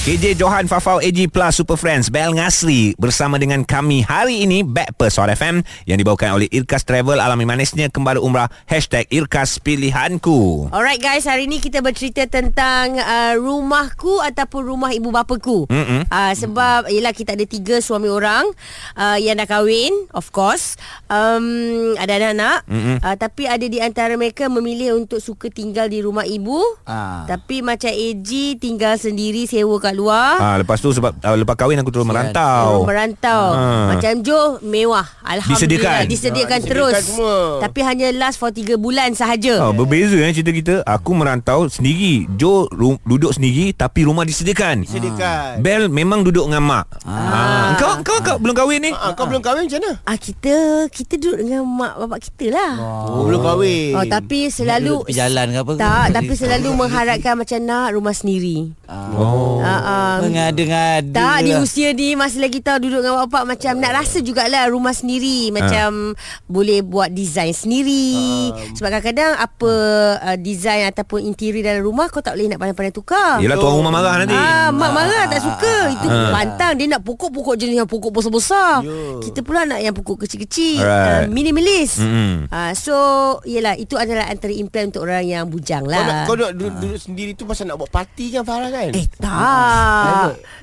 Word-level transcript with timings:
KJ 0.00 0.40
Johan 0.40 0.64
Fafau 0.64 0.96
AG 0.96 1.28
Plus 1.28 1.60
Super 1.60 1.76
Friends 1.76 2.08
Bel 2.08 2.32
Ngasri 2.32 2.96
bersama 2.96 3.36
dengan 3.36 3.60
kami 3.68 4.00
hari 4.00 4.48
ini 4.48 4.64
Backpers 4.64 5.20
Hot 5.20 5.28
FM 5.28 5.60
yang 5.84 6.00
dibawakan 6.00 6.40
oleh 6.40 6.48
Irkas 6.48 6.88
Travel 6.88 7.20
alami 7.20 7.44
manisnya 7.44 7.92
kembali 7.92 8.16
umrah 8.16 8.48
Hashtag 8.64 9.04
Irkas 9.12 9.60
Pilihanku 9.60 10.72
Alright 10.72 11.04
guys, 11.04 11.28
hari 11.28 11.44
ni 11.52 11.60
kita 11.60 11.84
bercerita 11.84 12.24
tentang 12.24 12.96
uh, 12.96 13.36
rumahku 13.36 14.24
ataupun 14.24 14.72
rumah 14.72 14.88
ibu 14.88 15.12
bapaku. 15.12 15.68
Mm-mm. 15.68 16.08
Uh, 16.08 16.32
sebab 16.32 16.88
ialah 16.88 17.12
kita 17.12 17.36
ada 17.36 17.44
tiga 17.44 17.84
suami 17.84 18.08
orang 18.08 18.48
uh, 18.96 19.20
yang 19.20 19.36
dah 19.36 19.44
kahwin, 19.44 19.92
of 20.16 20.32
course. 20.32 20.80
Um, 21.12 21.92
ada 22.00 22.16
anak-anak. 22.16 22.64
Uh, 23.04 23.16
tapi 23.20 23.44
ada 23.44 23.68
di 23.68 23.84
antara 23.84 24.16
mereka 24.16 24.48
memilih 24.48 24.96
untuk 24.96 25.20
suka 25.20 25.52
tinggal 25.52 25.92
di 25.92 26.00
rumah 26.00 26.24
ibu. 26.24 26.56
Ah. 26.88 27.28
Tapi 27.28 27.60
macam 27.60 27.92
AG 27.92 28.56
tinggal 28.56 28.96
sendiri 28.96 29.44
sewa 29.44 29.89
kat 29.90 29.96
luar. 29.96 30.32
ha, 30.36 30.48
Lepas 30.56 30.78
tu 30.78 30.90
sebab 30.90 31.12
uh, 31.16 31.36
lepas 31.36 31.54
kahwin 31.54 31.76
aku 31.76 31.90
terus 31.90 32.06
merantau 32.06 32.82
merantau 32.82 33.42
Ha. 33.50 33.90
Macam 33.90 34.12
Jo 34.20 34.40
Mewah 34.60 35.02
Alhamdulillah 35.20 35.50
Disediakan. 35.50 36.02
Disediakan 36.06 36.58
Ha, 36.58 36.64
terus 36.64 36.92
disediakan 36.92 37.02
semua. 37.02 37.36
Tapi 37.60 37.80
hanya 37.82 38.06
last 38.12 38.36
for 38.36 38.48
3 38.48 38.76
bulan 38.76 39.10
sahaja 39.12 39.58
Oh, 39.60 39.72
berbeza 39.72 40.14
eh 40.16 40.30
cerita 40.30 40.50
kita 40.50 40.74
Aku 40.84 41.10
merantau 41.12 41.66
sendiri 41.66 42.30
Jo 42.30 42.68
ru- 42.68 43.00
duduk 43.02 43.32
sendiri 43.32 43.72
Tapi 43.72 44.04
rumah 44.04 44.22
disediakan 44.22 44.84
Sediakan. 44.84 45.58
Bel 45.58 45.86
memang 45.86 46.22
duduk 46.22 46.46
dengan 46.46 46.62
mak 46.62 46.84
ah. 47.02 47.74
Kau, 47.76 47.98
kau, 48.00 48.18
kau 48.20 48.36
belum 48.36 48.54
kahwin 48.54 48.80
ni 48.80 48.90
Ah, 48.92 49.12
kau 49.12 49.24
belum 49.24 49.40
kahwin 49.40 49.66
macam 49.66 49.80
mana? 49.80 49.92
Ah 50.04 50.14
kita 50.14 50.54
kita 50.86 51.16
duduk 51.16 51.38
dengan 51.40 51.62
mak 51.64 51.96
bapak 51.98 52.20
kita 52.22 52.46
lah. 52.50 52.72
Oh, 52.78 53.24
belum 53.24 53.40
kahwin. 53.40 53.92
Oh 53.92 54.04
tapi 54.04 54.48
selalu 54.48 55.06
jalan 55.08 55.46
ke 55.48 55.58
apa? 55.58 55.72
Tak, 55.76 56.06
tapi 56.12 56.32
selalu 56.32 56.68
mengharapkan 56.72 57.34
macam 57.34 57.58
nak 57.60 57.88
rumah 57.90 58.12
sendiri. 58.12 58.68
Oh. 58.86 59.58
Ah, 59.60 59.79
ah. 59.80 60.16
Mengada-ngada 60.20 61.10
tak 61.10 61.38
di 61.42 61.52
lah. 61.52 61.60
usia 61.60 61.88
ni 61.90 62.12
masih 62.12 62.40
lagi 62.40 62.58
tahu 62.58 62.78
duduk 62.80 63.00
dengan 63.00 63.24
bapak 63.24 63.42
macam 63.46 63.72
nak 63.76 63.92
rasa 63.96 64.20
jugalah 64.20 64.66
rumah 64.66 64.90
sendiri 64.90 65.50
macam 65.50 66.14
boleh 66.46 66.80
buat 66.80 67.10
design 67.10 67.50
sendiri. 67.50 68.50
Sebab 68.74 68.88
kadang-kadang 68.90 69.32
apa 69.34 69.72
uh, 70.18 70.36
design 70.36 70.86
ataupun 70.86 71.22
interior 71.22 71.62
dalam 71.62 71.82
rumah 71.82 72.06
kau 72.06 72.20
tak 72.20 72.34
boleh 72.34 72.48
nak 72.48 72.58
pandai-pandai 72.58 72.90
tukar. 72.90 73.38
Yelah 73.38 73.56
tuan 73.56 73.74
rumah 73.74 73.90
marah 73.90 74.14
nanti 74.18 74.32
Ah, 74.32 74.68
mak 74.70 74.90
marah 74.90 75.24
tak 75.26 75.40
suka. 75.40 75.74
Itu 75.90 76.06
pantang 76.06 76.72
dia 76.74 76.86
nak 76.88 77.02
pokok-pokok 77.02 77.54
jenis 77.56 77.76
yang 77.78 77.90
pokok 77.90 78.10
besar-besar. 78.10 78.84
Kita 79.20 79.40
pula 79.40 79.64
nak 79.64 79.80
yang 79.80 79.92
pokok 79.92 80.24
kecil-kecil, 80.24 80.80
Alright. 80.80 81.26
uh, 81.26 81.30
minimalis. 81.30 81.98
Mm-mm. 81.98 82.48
Ah, 82.48 82.72
so 82.72 82.94
yelah 83.42 83.74
itu 83.74 83.94
adalah 83.94 84.26
antara 84.26 84.52
impian 84.52 84.88
untuk 84.88 85.04
orang 85.04 85.22
yang 85.22 85.44
bujang 85.46 85.82
Kau 85.82 85.92
nak 85.92 86.04
lah. 86.04 86.24
kau 86.24 86.34
nak 86.34 86.52
duduk, 86.52 86.72
duduk 86.78 86.98
sendiri 86.98 87.32
tu 87.32 87.44
pasal 87.44 87.66
nak 87.66 87.76
buat 87.76 87.90
parti 87.90 88.30
kan 88.30 88.42
Farah 88.42 88.68
kan? 88.68 88.90
Eh 88.92 89.06
tak. 89.16 89.30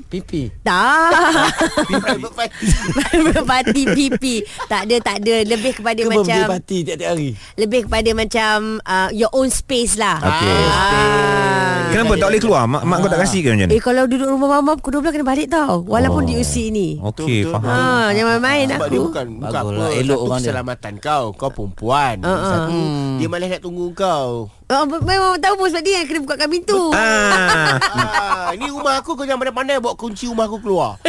Pipi 0.07 0.47
Tak. 0.61 1.11
private 2.93 3.43
party. 3.43 3.81
Pipi. 3.91 4.35
Tak 4.65 4.87
ada 4.87 4.95
tak 4.99 5.15
ada 5.19 5.35
lebih 5.43 5.75
kepada 5.75 5.99
Ke 5.99 6.07
macam 6.07 6.23
birthday 6.23 6.47
party 6.47 6.77
tiap-tiap 6.81 7.09
hari 7.11 7.29
lebih 7.57 7.81
kepada 7.83 8.09
macam 8.13 8.55
uh, 8.81 9.09
your 9.11 9.31
own 9.31 9.49
space 9.49 9.95
lah. 9.95 10.15
Okey. 10.17 10.57
Ah. 10.65 11.75
Kenapa 11.87 12.13
tak 12.13 12.27
boleh 12.27 12.41
keluar 12.41 12.63
Mak, 12.67 12.83
mak 12.83 12.97
kau 12.99 13.07
tak 13.07 13.21
kasih 13.23 13.39
ke 13.39 13.49
macam 13.49 13.63
ni 13.63 13.73
Eh 13.73 13.81
kalau 13.81 14.03
duduk 14.03 14.27
rumah 14.27 14.49
mama 14.53 14.75
pukul 14.75 14.99
12 14.99 15.07
kena 15.07 15.25
balik 15.25 15.47
tau 15.47 15.87
Walaupun 15.87 16.27
di 16.27 16.35
usia 16.35 16.67
ni 16.67 16.99
Okey 16.99 17.47
Betul, 17.47 17.53
faham 17.55 17.71
Ha, 17.71 18.11
jangan 18.11 18.27
main-main 18.35 18.65
Sebab 18.67 18.75
aku 18.77 18.91
dia 18.91 18.99
bukan 18.99 19.25
bukan 19.39 19.51
Bagus 19.55 19.71
apa 19.71 19.95
elok 19.95 20.03
satu 20.11 20.19
orang 20.21 20.35
dia. 20.37 20.43
keselamatan 20.43 20.93
kau 20.99 21.25
Kau 21.31 21.49
perempuan 21.49 22.15
Ah, 22.19 22.27
ah. 22.27 22.43
Satu 22.43 22.79
Dia 23.15 23.27
malas 23.31 23.47
nak 23.49 23.61
tunggu 23.63 23.87
kau 23.95 24.51
Oh, 24.67 24.83
memang 24.83 25.39
tahu 25.39 25.63
pun 25.63 25.71
sebab 25.71 25.79
dia 25.79 26.03
yang 26.03 26.07
kena 26.11 26.19
bukakan 26.27 26.47
pintu. 26.51 26.91
Ah, 26.91 27.79
ah, 27.95 28.47
Ini 28.51 28.67
rumah 28.67 28.99
aku 28.99 29.15
Kau 29.15 29.23
jangan 29.23 29.39
pandai-pandai 29.39 29.79
Bawa 29.79 29.95
kunci 29.95 30.27
rumah 30.27 30.43
aku 30.43 30.59
keluar 30.59 30.99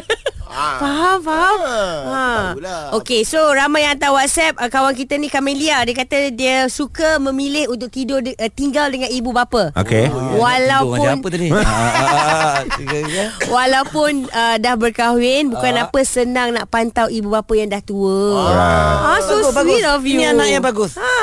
ah. 0.58 0.76
Faham, 0.78 1.18
faham. 1.22 1.56
Ha, 1.62 2.22
tahulah. 2.52 2.80
Okey, 2.98 3.22
so 3.22 3.38
ramai 3.50 3.86
yang 3.86 3.94
hantar 3.94 4.10
WhatsApp 4.10 4.58
uh, 4.58 4.66
kawan 4.66 4.92
kita 4.92 5.14
ni 5.14 5.30
Kamelia 5.30 5.78
dia 5.82 5.94
kata 5.94 6.34
dia 6.34 6.66
suka 6.66 7.16
memilih 7.18 7.70
untuk 7.70 7.88
tidur 7.88 8.18
de, 8.18 8.34
uh, 8.34 8.50
tinggal 8.50 8.90
dengan 8.90 9.06
ibu 9.08 9.30
bapa. 9.30 9.70
Okey 9.78 10.10
Tidur 10.10 10.34
Walaupun 10.36 10.98
macam 10.98 11.14
apa 11.14 11.28
tadi 11.30 11.48
Ah, 11.58 11.62
ah, 11.62 12.58
ah, 12.58 12.58
ah. 12.58 13.28
walaupun 13.46 14.10
uh, 14.28 14.56
dah 14.58 14.74
berkahwin 14.74 15.48
bukan 15.48 15.72
Ah. 15.74 15.86
apa 15.86 16.00
senang 16.02 16.50
nak 16.50 16.66
pantau 16.66 17.06
ibu 17.06 17.30
bapa 17.30 17.52
yang 17.54 17.70
dah 17.70 17.78
tua. 17.78 18.42
Alright. 18.42 18.98
Ah, 18.98 19.18
so 19.22 19.34
Bagus, 19.38 19.54
sweet 19.54 19.84
bagus. 19.84 19.94
of 19.94 20.02
you. 20.02 20.18
Ini 20.18 20.24
anak 20.34 20.46
yang 20.48 20.64
bagus. 20.64 20.92
Ha. 20.98 21.14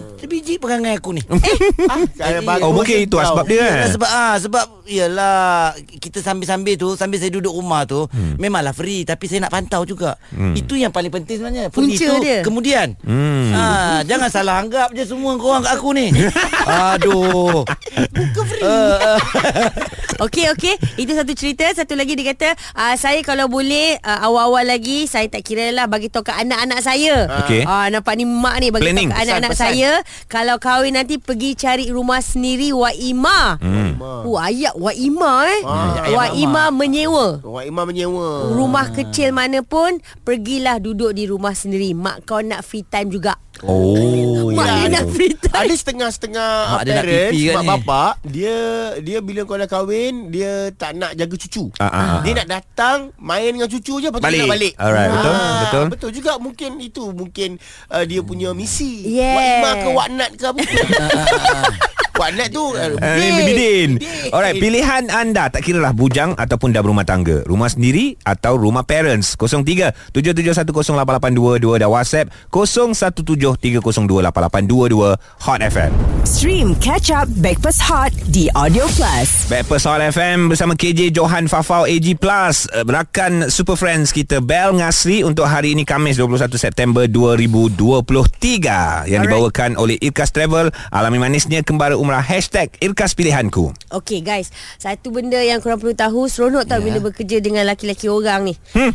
Ini 0.00 0.26
biji 0.26 0.54
perangai 0.56 0.96
aku 0.96 1.12
ni 1.12 1.22
ah, 1.92 2.00
ada 2.22 2.40
bagus 2.40 2.62
Oh 2.62 2.72
mungkin 2.72 3.02
itu 3.02 3.16
sebab 3.18 3.44
dia 3.44 3.66
kan 3.66 3.88
sebab 3.90 4.08
ah 4.08 4.34
sebab 4.38 4.64
yalah 4.86 5.74
kita 5.98 6.22
sambil-sambil 6.22 6.74
tu 6.74 6.94
sambil 6.94 7.18
saya 7.18 7.30
duduk 7.30 7.50
rumah 7.50 7.82
tu 7.82 8.06
hmm. 8.06 8.38
memanglah 8.38 8.69
free 8.72 9.02
tapi 9.04 9.24
saya 9.26 9.46
nak 9.46 9.52
pantau 9.52 9.82
juga. 9.84 10.16
Hmm. 10.32 10.56
Itu 10.56 10.74
yang 10.74 10.90
paling 10.90 11.12
penting 11.12 11.40
sebenarnya. 11.40 11.64
Free 11.70 11.94
Punca 11.94 12.06
tu 12.06 12.16
dia. 12.22 12.40
kemudian. 12.42 12.88
Hmm. 13.04 13.52
Ah 13.54 14.00
jangan 14.06 14.28
salah 14.32 14.62
anggap 14.62 14.92
je 14.96 15.04
semua 15.04 15.36
korang 15.36 15.62
kat 15.62 15.72
aku 15.76 15.94
ni. 15.94 16.10
Aduh. 16.94 17.62
Bukan 18.10 18.44
free. 18.48 18.62
Uh, 18.64 19.18
uh. 19.18 19.20
Okey 20.20 20.52
okey, 20.52 20.74
itu 21.00 21.12
satu 21.16 21.32
cerita. 21.32 21.64
Satu 21.72 21.96
lagi 21.96 22.12
dia 22.12 22.36
kata, 22.36 22.52
uh, 22.76 22.94
saya 23.00 23.24
kalau 23.24 23.48
boleh 23.48 23.96
uh, 24.04 24.18
awal-awal 24.28 24.68
lagi 24.68 25.08
saya 25.08 25.24
tak 25.32 25.42
kira 25.48 25.72
lah 25.72 25.88
bagi 25.88 26.12
tahu 26.12 26.28
ke 26.28 26.32
anak-anak 26.36 26.80
saya. 26.84 27.24
Okey. 27.44 27.64
Ah 27.64 27.88
nampak 27.88 28.20
ni 28.20 28.28
mak 28.28 28.60
ni 28.60 28.68
bagi 28.68 28.84
Planning. 28.84 29.08
tahu 29.08 29.16
ke 29.16 29.22
anak-anak 29.24 29.52
Pesan, 29.56 29.64
saya 29.64 29.90
kalau 30.28 30.56
kahwin 30.60 31.00
nanti 31.00 31.16
pergi 31.16 31.56
cari 31.56 31.88
rumah 31.88 32.20
sendiri 32.20 32.70
wa 32.76 32.92
ima. 32.92 33.56
Hmm. 33.60 33.96
Oh 34.00 34.36
ayat 34.36 34.76
wa 34.76 34.92
ima 34.92 35.48
eh. 35.48 35.60
Ah, 35.64 36.04
wa 36.12 36.24
ima 36.36 36.62
menyewa. 36.68 37.40
Wak 37.40 37.64
Imam 37.66 37.84
menyewa 37.88 38.52
Rumah 38.52 38.92
kecil 38.92 39.30
mana 39.30 39.60
pun 39.60 39.98
Pergilah 40.24 40.80
duduk 40.80 41.12
di 41.16 41.26
rumah 41.28 41.52
sendiri 41.52 41.92
Mak 41.92 42.24
kau 42.28 42.40
nak 42.40 42.64
free 42.64 42.84
time 42.84 43.12
juga 43.12 43.36
Oh 43.62 44.48
Mak 44.50 44.66
dia 44.70 44.86
nak 44.90 45.04
free 45.10 45.34
time 45.34 45.52
Ada 45.60 45.74
setengah-setengah 45.74 46.52
Mak 46.70 46.80
dia 46.80 46.90
nak 46.90 47.04
parents 47.04 47.28
pipi 47.28 47.40
kan 47.40 47.52
Mak 47.52 47.62
ni. 47.62 47.68
bapak 47.70 48.12
Dia 48.24 48.56
dia 48.98 49.18
bila 49.20 49.40
kau 49.42 49.56
dah 49.56 49.66
kahwin 49.66 50.14
Dia 50.28 50.52
tak 50.72 50.90
nak 50.94 51.12
jaga 51.12 51.34
cucu 51.36 51.64
ah. 51.76 52.20
Dia 52.20 52.32
nak 52.34 52.48
datang 52.50 52.98
Main 53.16 53.52
dengan 53.52 53.68
cucu 53.68 53.94
je 53.96 54.08
Lepas 54.08 54.18
tu 54.18 54.24
Balik. 54.24 54.34
dia 54.34 54.42
nak 54.42 54.52
balik 54.52 54.74
Alright, 54.76 55.10
betul, 55.10 55.32
Ah, 55.32 55.58
betul. 55.60 55.84
Betul 55.88 56.10
juga 56.12 56.32
Mungkin 56.36 56.70
itu 56.78 57.04
Mungkin 57.10 57.50
uh, 57.88 58.04
Dia 58.04 58.20
punya 58.20 58.50
misi 58.52 58.92
Yeah. 59.02 59.34
Wak 59.34 59.44
Imam 59.54 59.74
ke 59.76 59.88
Wak 59.90 60.08
Nat 60.10 60.30
ke 60.32 60.44
apa 60.46 60.60
Wak 62.20 62.36
Nat 62.36 62.52
tu 62.52 62.60
uh, 62.60 62.76
Uh, 62.92 63.16
Bidin 63.16 63.32
Bidin. 63.40 63.90
Alright 64.28 64.52
Pilihan 64.54 65.08
anda 65.08 65.48
Tak 65.48 65.62
kira 65.62 65.78
lah 65.80 65.90
bujang 65.90 66.34
Ataupun 66.34 66.68
dah 66.68 66.78
berumah 66.78 67.02
tangga. 67.02 67.42
Rumah 67.42 67.66
sendiri 67.66 68.14
Atau 68.20 68.54
rumah 68.54 68.84
parents. 68.84 69.34
03 69.34 70.12
77108822 70.12 71.78
Dan 71.78 71.88
WhatsApp 71.88 72.28
0173028822 72.50 75.16
Hot 75.40 75.60
FM 75.62 75.90
Stream 76.22 76.76
Catch 76.76 77.10
Up 77.10 77.26
Backpass 77.32 77.80
Hot 77.82 78.12
di 78.28 78.46
Audio 78.52 78.84
Plus. 78.90 79.48
Backpast 79.48 79.86
Hot 79.86 80.00
FM 80.04 80.48
Bersama 80.48 80.74
KJ 80.74 81.10
Johan 81.10 81.48
Fafau 81.48 81.84
AG 81.84 82.14
Plus. 82.14 82.66
Uh, 82.68 82.84
Rakan 82.84 83.48
Super 83.48 83.74
Friends 83.74 84.10
kita 84.10 84.38
Bel 84.38 84.74
Ngasri 84.74 85.22
Untuk 85.22 85.44
hari 85.44 85.72
ini 85.72 85.82
Kamis 85.82 86.20
21 86.20 86.54
September 86.54 87.04
2023 87.08 89.08
Yang 89.08 89.08
Alright. 89.08 89.24
dibawakan 89.24 89.70
oleh 89.76 89.96
Irkas 89.96 90.30
Travel. 90.30 90.68
Alami 90.90 91.16
manisnya 91.16 91.62
Kembara 91.62 91.94
Umrah 92.10 92.26
Hashtag 92.26 92.74
Irkas 92.82 93.14
Pilihanku 93.14 93.70
Okay 93.86 94.18
guys 94.18 94.50
Satu 94.82 95.14
benda 95.14 95.38
yang 95.38 95.62
korang 95.62 95.78
perlu 95.78 95.94
tahu 95.94 96.26
Seronok 96.26 96.66
tau 96.66 96.82
Ya. 96.82 96.90
bila 96.90 96.98
bekerja 96.98 97.38
dengan 97.38 97.62
laki-laki 97.62 98.10
orang 98.10 98.50
ni 98.50 98.58
Hmm. 98.74 98.90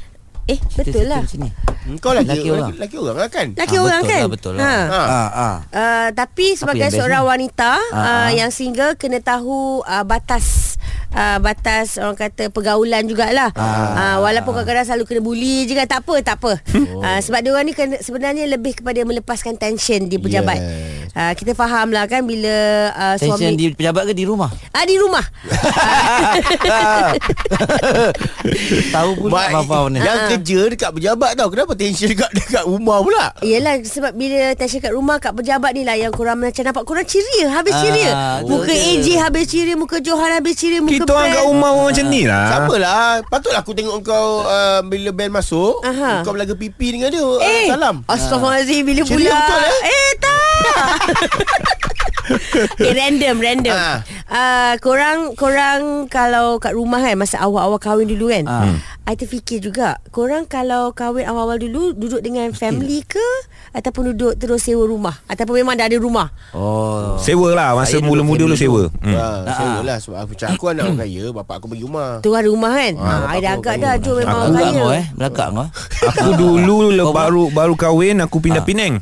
Eh 0.46 0.60
betul 0.76 1.08
lah 1.08 1.24
Sini. 1.24 1.48
Kau 2.04 2.12
laki, 2.12 2.28
Laki 2.28 2.50
orang. 2.52 2.76
Laki 2.76 2.96
orang 3.00 3.16
lah 3.16 3.32
kan 3.32 3.48
Laki 3.56 3.78
Ah, 3.80 3.82
orang 3.82 4.02
betul 4.04 4.12
kan 4.12 4.20
lah, 4.20 4.32
betul 4.36 4.54
lah. 4.54 4.62
ha. 4.68 4.76
ha. 4.84 5.00
Ah 5.00 5.30
ah. 5.32 5.56
Uh, 5.72 6.08
tapi 6.12 6.60
sebagai 6.60 6.92
seorang 6.92 7.24
ni? 7.24 7.30
wanita 7.32 7.72
Ah, 7.88 7.96
uh, 7.96 8.04
ah. 8.04 8.30
yang 8.36 8.52
single 8.52 9.00
kena 9.00 9.24
tahu 9.24 9.80
uh, 9.82 10.04
batas 10.04 10.76
uh, 11.16 11.40
batas 11.40 11.96
orang 11.96 12.20
kata 12.20 12.52
pergaulan 12.52 13.08
jugalah. 13.08 13.50
Ah. 13.56 13.64
Uh, 13.96 14.18
walaupun 14.22 14.52
kadang-kadang 14.54 14.86
selalu 14.86 15.06
kena 15.08 15.22
bully 15.24 15.64
je 15.64 15.74
kan 15.74 15.88
tak 15.88 16.04
apa 16.04 16.16
tak 16.20 16.36
apa. 16.38 16.52
Oh. 16.92 17.00
Uh, 17.00 17.20
sebab 17.24 17.40
dia 17.40 17.52
orang 17.54 17.66
ni 17.66 17.74
kena, 17.74 17.96
sebenarnya 17.98 18.44
lebih 18.46 18.76
kepada 18.76 19.00
melepaskan 19.02 19.56
tension 19.56 20.06
di 20.06 20.20
pejabat. 20.20 20.60
Yes. 20.60 21.05
Uh, 21.16 21.32
kita 21.32 21.54
faham 21.54 21.90
lah 21.90 22.06
kan 22.06 22.22
bila 22.22 22.52
uh, 22.92 23.16
Tension 23.16 23.40
suami 23.40 23.56
di 23.56 23.66
pejabat 23.72 24.04
ke 24.04 24.12
di 24.12 24.24
rumah? 24.24 24.52
Ah 24.70 24.84
di 24.84 24.94
rumah. 25.00 25.24
Tahu 28.92 29.10
pula 29.18 29.32
Mak, 29.32 29.46
apa-apa 29.50 29.76
ni. 29.90 29.98
Yang 29.98 30.18
Ah. 30.18 30.28
kerja 30.30 30.60
dekat 30.68 30.90
pejabat 30.92 31.30
tau 31.34 31.48
Kenapa 31.48 31.72
tension 31.74 32.08
dekat, 32.08 32.30
dekat 32.32 32.64
rumah 32.64 33.00
pula 33.00 33.32
Yelah 33.42 33.80
sebab 33.80 34.12
bila 34.12 34.52
tension 34.54 34.78
kat 34.78 34.92
rumah 34.92 35.16
kat 35.18 35.32
pejabat 35.32 35.72
ni 35.72 35.82
lah 35.82 35.94
yang 35.94 36.10
korang 36.10 36.36
macam 36.36 36.62
nampak 36.62 36.84
korang 36.84 37.06
ceria 37.06 37.48
habis 37.50 37.74
ceria. 37.74 38.42
Muka 38.44 38.68
betul. 38.68 38.76
AJ 38.76 39.06
habis 39.18 39.44
ceria, 39.48 39.74
muka 39.74 39.96
Johan 40.00 40.30
habis 40.34 40.54
ceria, 40.56 40.80
muka 40.80 40.94
Kita 40.98 41.10
orang 41.10 41.32
kat 41.32 41.44
rumah 41.46 41.70
pun 41.72 41.84
macam 41.86 42.06
ni 42.08 42.22
lah 42.24 42.44
Sama 42.50 42.74
lah 42.76 43.04
Patutlah 43.26 43.60
aku 43.62 43.72
tengok 43.72 43.96
kau 44.02 44.44
uh, 44.44 44.80
Bila 44.84 45.10
band 45.12 45.32
masuk 45.34 45.80
Aha. 45.82 46.22
Kau 46.22 46.32
belaga 46.32 46.54
pipi 46.54 46.92
dengan 46.92 47.08
dia 47.08 47.22
Eh, 47.22 47.66
uh, 47.66 47.68
Salam 47.72 47.96
Astaghfirullahaladzim 48.04 48.82
bila 48.84 49.00
Ceria 49.02 49.08
pula 49.08 49.34
betul, 49.34 49.62
eh? 49.62 49.80
Eh 49.86 50.10
tak 50.18 50.55
okay, 52.76 52.92
random 52.92 53.36
random. 53.38 53.72
Ah. 53.72 54.02
Uh, 54.26 54.74
korang 54.80 55.34
korang 55.34 56.08
kalau 56.08 56.58
kat 56.58 56.74
rumah 56.74 56.98
kan 56.98 57.14
masa 57.16 57.38
awal-awal 57.38 57.78
kahwin 57.78 58.08
dulu 58.08 58.30
kan. 58.30 58.44
Ah. 58.46 58.74
I 59.06 59.14
terfikir 59.14 59.62
juga 59.62 60.02
Korang 60.10 60.50
kalau 60.50 60.90
kahwin 60.90 61.30
awal-awal 61.30 61.62
dulu 61.62 61.94
Duduk 61.94 62.26
dengan 62.26 62.50
family 62.50 63.06
ke 63.06 63.22
Ataupun 63.70 64.10
duduk 64.10 64.34
terus 64.34 64.66
sewa 64.66 64.82
rumah 64.82 65.22
Ataupun 65.30 65.62
memang 65.62 65.78
dah 65.78 65.86
ada 65.86 65.94
rumah 65.94 66.34
Oh. 66.58 67.14
Sewa 67.22 67.54
lah 67.54 67.78
Masa 67.78 67.92
Saya 67.92 68.02
mula-mula 68.02 68.42
dulu 68.42 68.58
sewa 68.58 68.90
Hmm. 68.98 69.06
hmm. 69.06 69.14
Ha, 69.14 69.26
saya 69.46 69.78
lah 69.86 69.98
sebab 70.02 70.18
aku 70.26 70.34
cakap 70.34 70.58
aku 70.58 70.66
anak 70.74 70.90
orang 70.90 71.06
kaya, 71.06 71.24
bapak 71.30 71.56
aku 71.62 71.68
bagi 71.70 71.86
rumah. 71.86 72.18
Tu 72.26 72.34
ada 72.34 72.50
rumah 72.50 72.72
kan 72.74 72.94
Ah, 72.98 73.06
ha, 73.06 73.30
I 73.30 73.38
dah 73.38 73.52
aku 73.54 73.62
agak 73.62 73.76
dah 73.78 73.94
Tu 74.02 74.10
memang 74.10 74.34
Aku 74.34 74.42
orang 74.42 74.58
kaya 74.58 74.74
kau 74.74 74.90
eh 74.92 75.06
Belakang 75.14 75.52
kau 75.54 75.68
Aku 76.10 76.30
dulu 76.34 76.78
baru 77.22 77.44
baru 77.54 77.74
kahwin 77.78 78.18
Aku 78.26 78.42
pindah 78.42 78.58
Ah. 78.58 78.66
Penang 78.66 78.94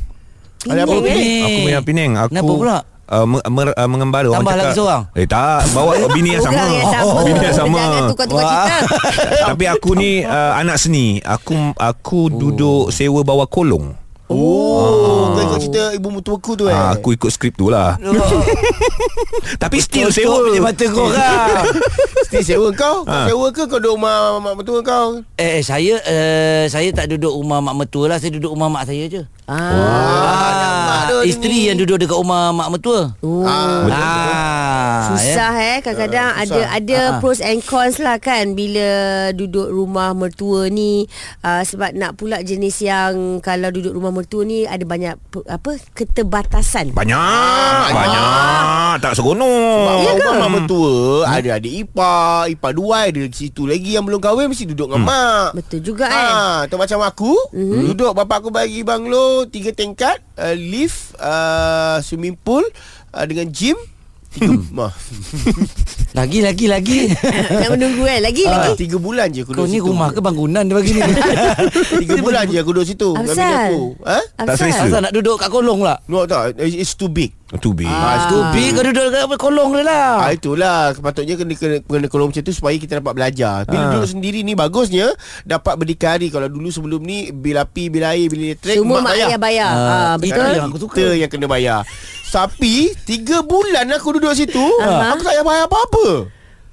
Ada 0.67 0.81
apa? 0.83 0.95
Bini? 0.99 1.29
Aku 1.43 1.57
pindah 1.63 1.83
Penang 1.83 2.11
Aku 2.17 2.29
Kenapa 2.31 2.53
pula? 2.53 2.77
Uh, 3.03 3.25
me, 3.27 3.37
me, 3.43 3.61
uh, 3.67 3.89
mengembara 3.91 4.25
Orang 4.25 4.41
Tambah 4.41 4.53
cakap- 4.55 4.63
lagi 4.63 4.79
seorang? 4.79 5.03
Eh 5.13 5.27
tak. 5.27 5.61
Bawa 5.75 5.91
bini 6.15 6.29
yang 6.33 6.43
sama. 6.43 6.55
Orang 6.55 6.71
yang 6.71 6.87
sama. 6.89 7.19
Bini 7.27 7.39
yang 7.43 7.57
sama. 7.57 7.77
Jangan 7.77 8.03
tukar-tukar 8.09 8.45
cerita. 8.47 8.75
Tapi 9.51 9.63
aku 9.67 9.89
ni 9.93 10.11
uh, 10.23 10.51
Anak 10.55 10.77
seni. 10.79 11.19
Aku 11.19 11.53
aku 11.75 12.19
duduk 12.31 12.89
Sewa 12.89 13.21
bawah 13.21 13.45
kolong 13.45 13.91
Oh, 14.25 15.29
kau 15.29 15.43
ikut 15.43 15.59
cerita 15.59 15.83
ibu 15.91 16.07
mertuaku 16.09 16.55
tu 16.55 16.65
eh. 16.65 16.73
Ah, 16.73 16.95
aku 16.95 17.11
ikut 17.11 17.27
skrip 17.27 17.53
tu 17.53 17.67
lah 17.67 17.99
Tapi 19.61 19.77
still 19.77 20.09
sewa 20.09 20.47
je 20.47 20.59
mata 20.59 20.85
kau 20.87 21.09
kan 21.09 21.59
Mesti 22.23 22.39
sewa 22.49 22.71
kau. 22.71 23.03
Kau 23.03 23.11
Ha. 23.13 23.27
sewa 23.27 23.47
ke 23.49 23.63
kau 23.63 23.77
duduk 23.77 23.93
rumah 23.93 24.39
mak 24.39 24.53
mertua 24.55 24.79
kau? 24.79 25.21
Eh 25.35 25.59
saya 25.59 25.99
uh, 25.99 26.63
Saya 26.65 26.89
tak 26.89 27.09
duduk 27.09 27.29
rumah 27.31 27.59
mak 27.59 27.75
mertua 27.75 28.07
lah 28.07 28.17
Saya 28.17 28.31
duduk 28.31 28.51
rumah 28.51 28.71
mak 28.71 28.87
saya 28.87 29.03
je 29.05 29.21
ah. 29.43 29.59
mak 30.87 31.03
Ah, 31.13 31.23
isteri 31.23 31.51
ni. 31.57 31.67
yang 31.67 31.77
duduk 31.77 31.99
dekat 31.99 32.15
rumah 32.15 32.49
mak 32.49 32.69
mertua. 32.69 33.11
Oh. 33.19 33.43
Ah, 33.43 33.85
Ah, 33.85 33.87
Susah 35.09 35.51
eh 35.55 35.77
Kadang-kadang 35.79 36.29
Ah, 36.29 36.39
ada 36.39 36.47
susah. 36.55 36.69
ada 36.71 36.95
Ah, 36.95 37.09
ah. 37.09 37.19
pros 37.19 37.39
and 37.39 37.61
cons 37.61 37.97
lah 37.97 38.17
kan 38.17 38.53
Bila 38.53 38.87
duduk 39.31 39.67
rumah 39.67 40.11
mertua 40.11 40.67
ni 40.67 41.03
uh, 41.41 41.61
Sebab 41.61 41.93
nak 41.93 42.15
pula 42.15 42.39
jenis 42.39 42.79
yang 42.79 43.39
Kalau 43.39 43.69
duduk 43.69 43.91
rumah 43.91 44.09
mertua 44.09 44.43
ni 44.43 44.63
Ada 44.63 44.83
banyak 44.83 45.15
apa 45.45 45.71
keterbatasan 45.93 46.91
Banyak 46.91 47.17
Ah, 47.17 47.89
Banyak 47.89 48.93
Tak 48.99 49.11
seronok 49.13 49.99
Ya 49.99 50.11
rumah 50.15 50.35
mak 50.39 50.51
mertua 50.51 50.95
ada 51.25 51.55
adik 51.55 51.73
ipar, 51.83 52.45
ipar 52.47 52.71
dua 52.71 53.07
ada 53.07 53.23
situ 53.27 53.63
lagi 53.63 53.93
yang 53.93 54.03
belum 54.03 54.19
kahwin 54.19 54.47
mesti 54.47 54.63
duduk 54.65 54.87
dengan 54.87 55.03
mak. 55.03 55.49
Betul 55.55 55.79
juga 55.81 56.05
eh 56.05 56.31
Ha, 56.33 56.41
tu 56.65 56.75
macam 56.75 56.99
aku 57.01 57.33
mm-hmm. 57.51 57.81
Duduk 57.89 58.11
bapak 58.13 58.37
aku 58.39 58.49
bagi 58.49 58.81
banglo 58.81 59.43
Tiga 59.45 59.71
tingkat 59.71 60.21
uh, 60.35 60.53
Lift 60.53 61.17
uh, 61.17 61.97
Swimming 61.99 62.35
pool 62.35 62.63
uh, 63.11 63.25
Dengan 63.25 63.49
gym. 63.49 63.75
Lagi 66.13 66.39
lagi 66.39 66.65
lagi. 66.67 66.99
Nak 67.61 67.69
menunggu 67.73 68.05
eh 68.05 68.19
Lagi 68.19 68.45
Ah, 68.45 68.69
lagi 68.69 68.85
Tiga 68.85 68.97
bulan 68.97 69.29
je 69.29 69.41
aku 69.41 69.51
Kau 69.51 69.65
duduk 69.65 69.71
ni 69.71 69.77
situ 69.77 69.87
rumah 69.87 70.09
ke 70.09 70.19
bangunan 70.19 70.61
dia 70.61 70.75
bagi 70.75 70.91
ni? 70.91 71.01
Tiga 72.01 72.15
bulan 72.17 72.43
je 72.45 72.57
aku 72.57 72.71
duduk 72.71 72.85
situ 72.85 73.09
pasal? 73.11 73.41
aku 73.67 73.81
ha? 74.03 74.19
Tak 74.39 74.55
selesa. 74.55 74.81
Asal 74.85 74.99
nak 75.01 75.11
duduk 75.11 75.35
kat 75.35 75.49
kolong 75.49 75.81
pula? 75.81 75.95
No 76.05 76.23
tak 76.23 76.53
It's 76.59 76.93
too 76.93 77.07
big 77.07 77.33
Tu 77.53 77.69
big 77.71 77.85
Ah, 77.85 78.29
Tu 78.29 78.37
big 78.51 78.73
kau 78.73 78.81
duduk 78.83 79.09
kat 79.09 79.25
kolong 79.37 79.69
dia 79.73 79.83
lah. 79.83 80.09
Ah 80.19 80.31
itulah 80.31 80.89
sepatutnya 80.91 81.33
kena 81.33 81.53
kena, 81.53 81.75
kena 81.81 82.07
kolom 82.07 82.29
macam 82.29 82.41
tu 82.41 82.49
supaya 82.49 82.73
kita 82.75 82.97
dapat 82.97 83.13
belajar. 83.13 83.61
Bila 83.63 83.77
Ah. 83.79 83.89
duduk 83.93 84.09
sendiri 84.11 84.41
ni 84.41 84.53
bagusnya 84.53 85.13
dapat 85.43 85.73
berdikari 85.75 86.29
kalau 86.29 86.45
dulu 86.45 86.69
sebelum 86.69 86.97
ni 86.99 87.29
bil 87.29 87.53
api, 87.55 87.89
bil 87.89 88.01
air, 88.03 88.25
bil 88.25 88.41
elektrik 88.47 88.73
Semua 88.75 89.01
mak 89.01 89.13
ayah 89.15 89.37
bayar 89.37 89.69
Ah, 89.71 89.85
ah, 89.85 90.13
itu 90.15 90.29
Betul 90.29 90.49
yang 90.51 90.65
aku 90.67 90.79
suka. 90.79 90.93
Kita 90.95 91.13
yang 91.15 91.29
kena 91.29 91.45
bayar. 91.45 91.81
Tapi 92.33 92.97
tiga 93.05 93.45
bulan 93.45 93.85
aku 93.93 94.17
duduk 94.17 94.33
situ, 94.33 94.65
Aha. 94.81 95.13
aku 95.13 95.21
tak 95.21 95.37
payah 95.37 95.45
bayar 95.45 95.65
apa-apa. 95.69 96.07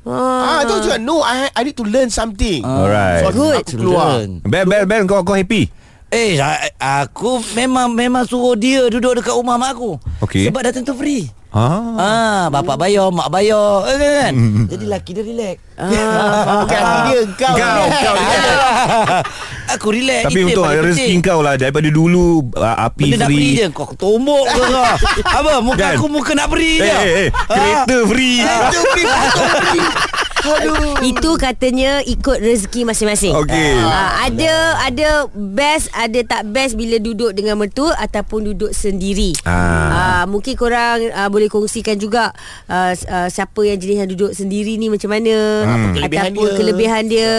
Ah, 0.01 0.57
Ah, 0.57 0.61
tu 0.65 0.81
juga 0.81 0.97
no 0.97 1.21
I, 1.21 1.53
I 1.53 1.61
need 1.61 1.77
to 1.77 1.85
learn 1.85 2.09
something. 2.09 2.65
Alright. 2.65 3.21
So 3.21 3.29
Good. 3.37 3.69
aku 3.69 3.77
keluar. 3.77 4.25
Bel 4.41 4.65
bel 4.65 4.89
bel 4.89 5.05
kau 5.05 5.21
kau 5.21 5.37
happy 5.37 5.69
Eh, 6.11 6.41
aku 6.75 7.39
memang 7.55 7.93
memang 7.93 8.27
suruh 8.27 8.59
dia 8.59 8.89
duduk 8.89 9.23
dekat 9.23 9.31
rumah 9.31 9.55
mak 9.55 9.79
aku. 9.79 9.95
Okey. 10.25 10.49
Sebab 10.51 10.61
dah 10.65 10.73
tentu 10.75 10.97
free. 10.97 11.31
Ah. 11.51 11.83
Ah, 11.99 12.43
bapak 12.47 12.79
bayar, 12.79 13.11
mak 13.11 13.27
bayar, 13.27 13.83
eh, 13.91 13.99
kan? 13.99 14.33
Jadi 14.71 14.85
laki 14.87 15.11
dia 15.19 15.25
relax. 15.27 15.57
Ah, 15.75 16.63
bukan 16.63 16.79
hati 16.79 17.01
dia, 17.11 17.21
kau. 17.35 17.55
Kau, 17.59 17.85
kau 17.91 18.15
Aku 19.75 19.87
relax. 19.91 20.31
Tapi 20.31 20.41
untuk 20.51 20.67
rezeki 20.67 21.15
kau 21.23 21.41
lah 21.47 21.55
Daripada 21.55 21.87
dulu 21.91 22.43
uh, 22.59 22.77
Api 22.91 23.15
Benda 23.15 23.23
nak 23.23 23.29
beri 23.31 23.39
free 23.39 23.55
je 23.55 23.67
Kau 23.71 23.87
tombok 23.95 24.45
ke 24.51 24.63
kau 24.67 24.83
Apa 25.39 25.63
Muka 25.63 25.79
Kan? 25.79 25.95
aku 25.95 26.07
muka 26.11 26.33
nak 26.35 26.51
beri 26.51 26.83
Eh 26.83 26.83
je 26.83 26.91
eh 26.91 27.13
eh 27.15 27.29
Kereta 27.31 27.97
free 28.11 28.43
Itu 31.03 31.37
katanya 31.37 32.01
ikut 32.03 32.39
rezeki 32.39 32.85
masing-masing. 32.85 33.33
Okey. 33.37 33.73
Ah, 33.81 34.25
ada 34.25 34.53
ada 34.83 35.09
best 35.31 35.89
ada 35.93 36.21
tak 36.23 36.45
best 36.47 36.75
bila 36.75 36.97
duduk 36.97 37.33
dengan 37.33 37.57
mertua 37.57 37.97
ataupun 37.97 38.47
duduk 38.47 38.71
sendiri. 38.71 39.33
Ah. 39.43 39.89
Ah, 39.91 40.25
mungkin 40.25 40.55
korang 40.55 41.09
ah, 41.11 41.27
boleh 41.27 41.47
kongsikan 41.47 41.97
juga 41.97 42.33
s- 42.91 43.07
ah, 43.07 43.27
siapa 43.27 43.61
yang 43.63 43.77
jenis 43.77 43.97
yang 43.99 44.11
duduk 44.11 44.33
sendiri 44.33 44.77
ni 44.77 44.89
macam 44.89 45.11
mana 45.11 45.35
Hmm. 45.63 45.93
kelebihan 45.93 46.25
ataupun 46.27 46.47
dia. 46.47 46.57
kelebihan 46.57 47.03
dia 47.07 47.33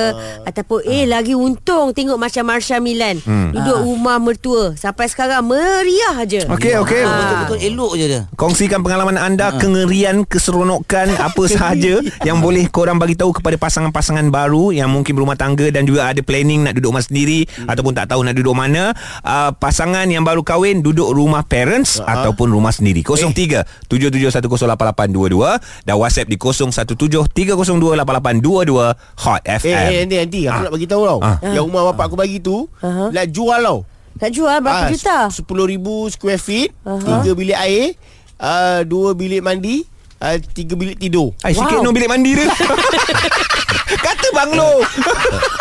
ataupun 0.43 0.79
eh 0.83 1.03
lagi 1.05 1.33
untung 1.33 1.91
tengok 1.91 2.17
macam 2.17 2.43
Marsha 2.43 2.77
Milan 2.77 3.17
duduk 3.51 3.77
rumah 3.81 4.17
mertua 4.17 4.73
sampai 4.73 5.05
sekarang 5.05 5.43
meriah 5.43 6.15
aje. 6.17 6.43
Okey 6.43 6.73
okey 6.77 7.01
Betul-betul 7.01 7.59
elok 7.63 7.91
je 7.93 8.05
dia 8.07 8.21
Kongsikan 8.33 8.81
pengalaman 8.81 9.15
anda 9.15 9.53
Kengerian 9.53 10.23
Keseronokan 10.23 11.13
Apa 11.15 11.43
sahaja 11.51 12.01
Yang 12.21 12.37
boleh 12.39 12.65
korang 12.67 12.90
bagi 12.95 13.13
tahu 13.13 13.31
Kepada 13.31 13.55
pasangan-pasangan 13.55 14.27
baru 14.27 14.71
Yang 14.71 14.87
mungkin 14.89 15.11
berumah 15.13 15.35
tangga 15.35 15.67
Dan 15.67 15.83
juga 15.83 16.05
ada 16.05 16.19
planning 16.19 16.61
Nak 16.61 16.73
duduk 16.73 16.89
rumah 16.89 17.01
sendiri 17.01 17.43
Ataupun 17.63 17.91
tak 17.91 18.07
tahu 18.07 18.21
nak 18.21 18.33
duduk 18.33 18.51
mana 18.51 18.91
uh, 19.21 19.49
Pasangan 19.51 20.05
yang 20.05 20.21
baru 20.21 20.41
kahwin 20.41 20.79
Duduk 20.79 21.07
rumah 21.07 21.41
parents 21.41 21.97
Ataupun 21.99 22.49
rumah 22.49 22.69
sendiri 22.69 23.01
03 23.01 23.87
77108822 23.87 25.83
Dan 25.83 25.93
WhatsApp 25.95 26.25
di 26.25 26.35
0173028822 26.35 28.95
Hot 29.17 29.41
Eh, 29.43 29.57
FM 29.57 29.87
eh, 29.87 29.97
nanti, 30.01 30.15
nanti. 30.17 30.39
Aku 30.43 30.51
Ah. 30.51 30.59
nak 30.63 30.71
bagi 30.71 30.85
tahu 30.85 31.03
tau. 31.03 31.19
Ah. 31.19 31.35
Yang 31.43 31.63
rumah 31.67 31.81
bapak 31.91 32.03
aku 32.07 32.15
bagi 32.15 32.37
tu, 32.37 32.69
Aha. 32.79 33.09
nak 33.09 33.25
jual 33.27 33.59
tau. 33.59 33.79
Tak 34.13 34.29
jual 34.29 34.53
berapa 34.59 34.85
Ah, 34.85 34.89
juta? 34.89 35.17
RM10,000 35.29 35.85
square 36.11 36.37
feet. 36.37 36.69
Tiga 36.83 37.31
bilik 37.31 37.55
air 37.55 37.95
uh, 38.37 38.83
Dua 38.83 39.13
bilik 39.13 39.39
mandi 39.39 39.85
uh, 40.21 40.37
Tiga 40.53 40.73
bilik 40.77 40.97
tidur. 40.97 41.33
Ay, 41.41 41.53
sikit 41.53 41.81
Wow. 41.81 41.85
no 41.85 41.91
bilik 41.91 42.09
mandi 42.09 42.37
dia 42.37 42.47
Kata 44.05 44.27
banglo 44.31 44.85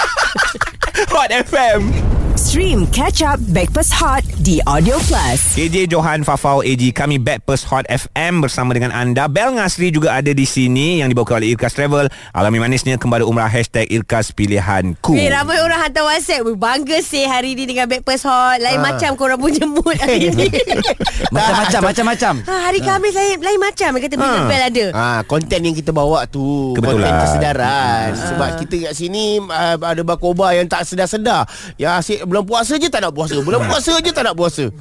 Hot 1.12 1.30
FM 1.32 2.09
Stream 2.50 2.82
Catch 2.90 3.22
Up 3.22 3.38
Backpass 3.48 3.94
Hot 3.94 4.26
di 4.40 4.58
Audio 4.64 4.98
Plus. 5.00 5.54
KJ 5.54 5.86
Johan 5.86 6.26
Fafau 6.26 6.58
AG 6.60 6.82
Kami 6.90 7.14
Backpast 7.16 7.62
Hot 7.64 7.86
FM 7.86 8.42
Bersama 8.42 8.74
dengan 8.74 8.90
anda 8.90 9.30
Bel 9.30 9.54
Ngasri 9.54 9.94
juga 9.94 10.10
ada 10.12 10.34
di 10.34 10.42
sini 10.42 10.98
Yang 10.98 11.14
dibawa 11.14 11.38
oleh 11.38 11.54
Irkas 11.54 11.70
Travel 11.72 12.10
Alami 12.34 12.58
manisnya 12.58 12.98
Kembali 12.98 13.22
umrah 13.22 13.46
Hashtag 13.46 13.86
Irkas 13.88 14.34
Pilihanku 14.34 15.14
Eh, 15.14 15.30
ramai 15.30 15.62
orang 15.62 15.78
hantar 15.80 16.02
WhatsApp 16.02 16.42
Bangga 16.50 16.98
sih 16.98 17.22
hari 17.22 17.54
ni 17.54 17.70
dengan 17.70 17.86
Backpass 17.86 18.26
Hot 18.26 18.58
Lain 18.58 18.82
Ah. 18.82 18.84
macam 18.90 19.14
korang 19.14 19.38
punya 19.38 19.62
mood 19.70 19.94
hari 19.94 20.34
ni 20.34 20.50
Macam-macam 21.30 21.80
Macam-macam 21.86 22.34
ha, 22.42 22.54
Hari 22.66 22.82
Khamis 22.82 23.14
lain, 23.14 23.38
lain 23.38 23.60
macam 23.60 23.90
kata 23.96 24.14
Bila 24.16 24.26
Ha. 24.32 24.48
Bel 24.48 24.62
ada 24.64 24.84
Ah, 24.90 25.20
konten 25.22 25.60
yang 25.62 25.76
kita 25.76 25.94
bawa 25.94 26.26
tu 26.26 26.74
Kebetulan. 26.74 26.98
konten 26.98 27.14
kesedaran. 27.22 28.08
Sebab 28.16 28.48
kita 28.58 28.74
kat 28.82 28.94
sini 28.96 29.38
uh, 29.38 29.78
ada 29.78 30.02
bakoba 30.02 30.50
yang 30.50 30.66
tak 30.66 30.82
sedar-sedar. 30.82 31.46
Yang 31.76 31.92
asyik 31.94 32.20
bulan 32.40 32.64
puasa 32.64 32.72
je 32.80 32.88
tak 32.88 33.04
nak 33.04 33.12
puasa. 33.12 33.36
Bulan 33.44 33.60
puasa 33.68 33.92
je 34.00 34.10
tak 34.10 34.24
nak 34.24 34.36
puasa. 34.36 34.72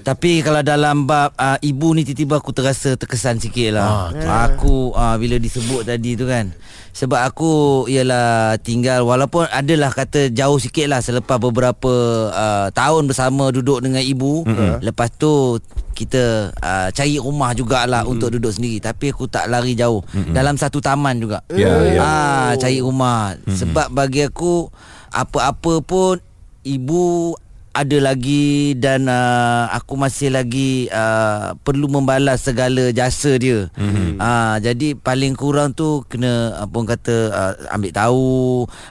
Tapi 0.00 0.40
kalau 0.40 0.64
dalam 0.64 1.04
bab 1.04 1.36
uh, 1.36 1.60
ibu 1.60 1.92
ni 1.92 2.08
tiba-tiba 2.08 2.40
aku 2.40 2.56
terasa 2.56 2.96
terkesan 2.96 3.36
sikit 3.36 3.76
lah. 3.76 4.08
Ah, 4.24 4.48
aku 4.48 4.96
uh, 4.96 5.16
bila 5.20 5.36
disebut 5.36 5.84
tadi 5.84 6.16
tu 6.16 6.24
kan. 6.24 6.52
Sebab 6.90 7.20
aku 7.22 7.52
ialah 7.86 8.58
tinggal 8.58 9.06
walaupun 9.06 9.46
adalah 9.46 9.94
kata 9.94 10.32
jauh 10.34 10.58
sikit 10.58 10.90
lah 10.90 10.98
selepas 10.98 11.38
beberapa 11.38 11.92
uh, 12.32 12.68
tahun 12.74 13.06
bersama 13.06 13.54
duduk 13.54 13.84
dengan 13.84 14.02
ibu. 14.02 14.42
Mm-hmm. 14.42 14.82
Lepas 14.82 15.14
tu 15.14 15.60
kita 15.94 16.50
uh, 16.50 16.88
cari 16.90 17.20
rumah 17.20 17.54
jugalah 17.54 18.02
mm-hmm. 18.02 18.12
untuk 18.16 18.28
duduk 18.34 18.50
sendiri. 18.50 18.82
Tapi 18.82 19.14
aku 19.14 19.30
tak 19.30 19.46
lari 19.46 19.78
jauh. 19.78 20.02
Mm-hmm. 20.02 20.34
Dalam 20.34 20.56
satu 20.58 20.82
taman 20.82 21.20
juga. 21.22 21.44
Ya, 21.52 21.70
ya. 21.86 22.00
Ah, 22.02 22.50
cari 22.58 22.82
rumah. 22.82 23.36
Mm-hmm. 23.36 23.54
Sebab 23.54 23.86
bagi 23.94 24.26
aku 24.26 24.66
apa-apa 25.14 25.84
pun 25.84 26.18
ibu 26.64 27.34
ada 27.70 27.98
lagi 28.02 28.74
dan 28.74 29.06
uh, 29.06 29.70
aku 29.70 29.94
masih 29.94 30.34
lagi 30.34 30.90
uh, 30.90 31.54
perlu 31.62 31.86
membalas 31.86 32.42
segala 32.42 32.90
jasa 32.90 33.38
dia. 33.38 33.70
Mm-hmm. 33.78 34.18
Uh, 34.18 34.56
jadi 34.58 34.88
paling 34.98 35.38
kurang 35.38 35.70
tu 35.70 36.02
kena 36.10 36.58
apa 36.58 36.74
orang 36.74 36.90
kata 36.98 37.16
uh, 37.30 37.54
ambil 37.70 37.92
tahu, 37.94 38.34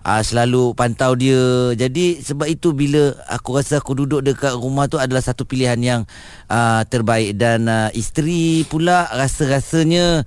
uh, 0.08 0.22
selalu 0.24 0.72
pantau 0.80 1.12
dia. 1.20 1.76
Jadi 1.76 2.24
sebab 2.24 2.48
itu 2.48 2.72
bila 2.72 3.20
aku 3.28 3.60
rasa 3.60 3.84
aku 3.84 4.00
duduk 4.00 4.24
dekat 4.24 4.56
rumah 4.56 4.88
tu 4.88 4.96
adalah 4.96 5.20
satu 5.20 5.44
pilihan 5.44 5.80
yang 5.84 6.02
uh, 6.48 6.82
terbaik 6.88 7.36
dan 7.36 7.68
uh, 7.68 7.92
isteri 7.92 8.64
pula 8.64 9.12
rasa-rasanya 9.12 10.24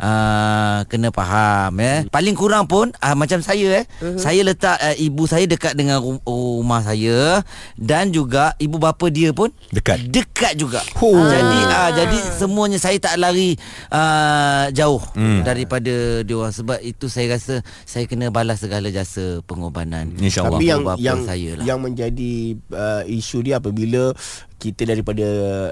uh, 0.00 0.84
kena 0.88 1.12
faham 1.12 1.72
eh. 1.80 2.04
Paling 2.08 2.36
kurang 2.36 2.64
pun 2.68 2.92
uh, 3.00 3.16
macam 3.16 3.40
saya 3.40 3.82
eh, 3.82 3.84
uh-huh. 4.00 4.20
saya 4.20 4.40
letak 4.44 4.76
uh, 4.80 4.96
ibu 4.96 5.24
saya 5.28 5.44
dekat 5.48 5.76
dengan 5.76 6.00
rum- 6.00 6.24
rumah 6.24 6.80
saya 6.84 7.42
dan 7.76 8.12
juga 8.12 8.56
ibu 8.60 8.76
bapa 8.80 9.08
dia 9.12 9.32
pun 9.32 9.52
Dekat. 9.72 10.08
dekat 10.08 10.54
juga. 10.56 10.80
Oh. 11.00 11.20
Jadi 11.26 11.58
uh, 11.68 11.90
jadi 11.92 12.18
semuanya 12.36 12.78
saya 12.80 12.96
tak 13.00 13.16
lari 13.20 13.56
uh, 13.92 14.68
jauh 14.72 15.02
hmm. 15.16 15.42
daripada 15.44 16.22
dia 16.22 16.36
orang 16.36 16.54
sebab 16.54 16.78
itu 16.80 17.06
saya 17.08 17.36
rasa 17.36 17.60
saya 17.84 18.04
kena 18.08 18.28
balas 18.32 18.62
segala 18.62 18.88
jasa 18.92 19.40
pengorbanan. 19.44 20.12
InsyaAllah. 20.16 20.58
Tapi 20.60 20.64
yang 20.68 20.82
bapa 20.84 21.00
yang 21.00 21.20
saya 21.24 21.50
lah. 21.60 21.64
yang 21.64 21.78
menjadi 21.80 22.56
uh, 22.72 23.02
isu 23.08 23.42
dia 23.44 23.58
apabila 23.58 24.12
kita 24.56 24.82
daripada 24.84 25.26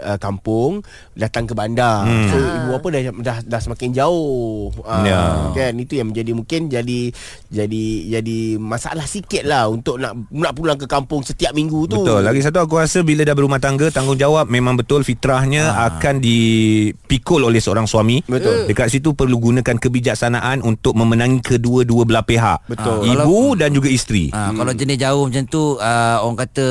uh, 0.04 0.18
kampung 0.18 0.84
datang 1.12 1.44
ke 1.44 1.52
bandar. 1.52 2.04
Hmm. 2.04 2.28
So 2.28 2.36
ibu 2.36 2.68
bapa 2.74 2.86
dah, 2.90 3.00
dah 3.14 3.38
dah 3.42 3.60
semakin 3.60 3.90
jauh. 3.92 4.70
Uh, 4.80 5.02
Ya. 5.04 5.20
kan 5.52 5.76
itu 5.76 6.00
yang 6.00 6.08
menjadi 6.08 6.32
mungkin 6.32 6.66
jadi 6.66 7.12
jadi 7.48 7.84
jadi 8.08 8.38
masalah 8.56 9.04
sikit 9.04 9.44
lah 9.44 9.68
untuk 9.68 10.00
nak 10.00 10.16
nak 10.30 10.52
pulang 10.54 10.78
ke 10.80 10.88
kampung 10.88 11.20
setiap 11.20 11.52
minggu 11.52 11.86
tu. 11.86 12.00
Betul. 12.00 12.24
Lagi 12.24 12.40
satu 12.40 12.64
aku 12.64 12.80
rasa 12.80 13.04
bila 13.04 13.22
dah 13.22 13.36
berumah 13.36 13.60
tangga 13.60 13.88
tanggungjawab 13.88 14.48
memang 14.48 14.76
betul 14.76 15.04
fitrahnya 15.04 15.66
Ah. 15.66 15.92
akan 15.92 16.18
dipikul 16.18 17.44
oleh 17.44 17.60
seorang 17.60 17.84
suami. 17.84 18.24
Betul. 18.24 18.66
Dekat 18.66 18.88
situ 18.90 19.12
perlu 19.12 19.38
gunakan 19.38 19.76
kebijaksanaan 19.76 20.64
untuk 20.64 20.96
memenangi 20.96 21.40
kedua-dua 21.40 22.04
belah 22.04 22.24
pihak. 22.24 22.64
Betul. 22.66 23.04
Ibu 23.04 23.56
dan 23.56 23.70
juga 23.70 23.88
isteri. 23.88 24.32
Ha, 24.32 24.50
hmm. 24.50 24.56
Kalau 24.56 24.72
jenis 24.72 24.98
jauh 24.98 25.24
macam 25.28 25.44
tu 25.46 25.62
uh, 25.76 26.16
Orang 26.24 26.38
kata 26.38 26.66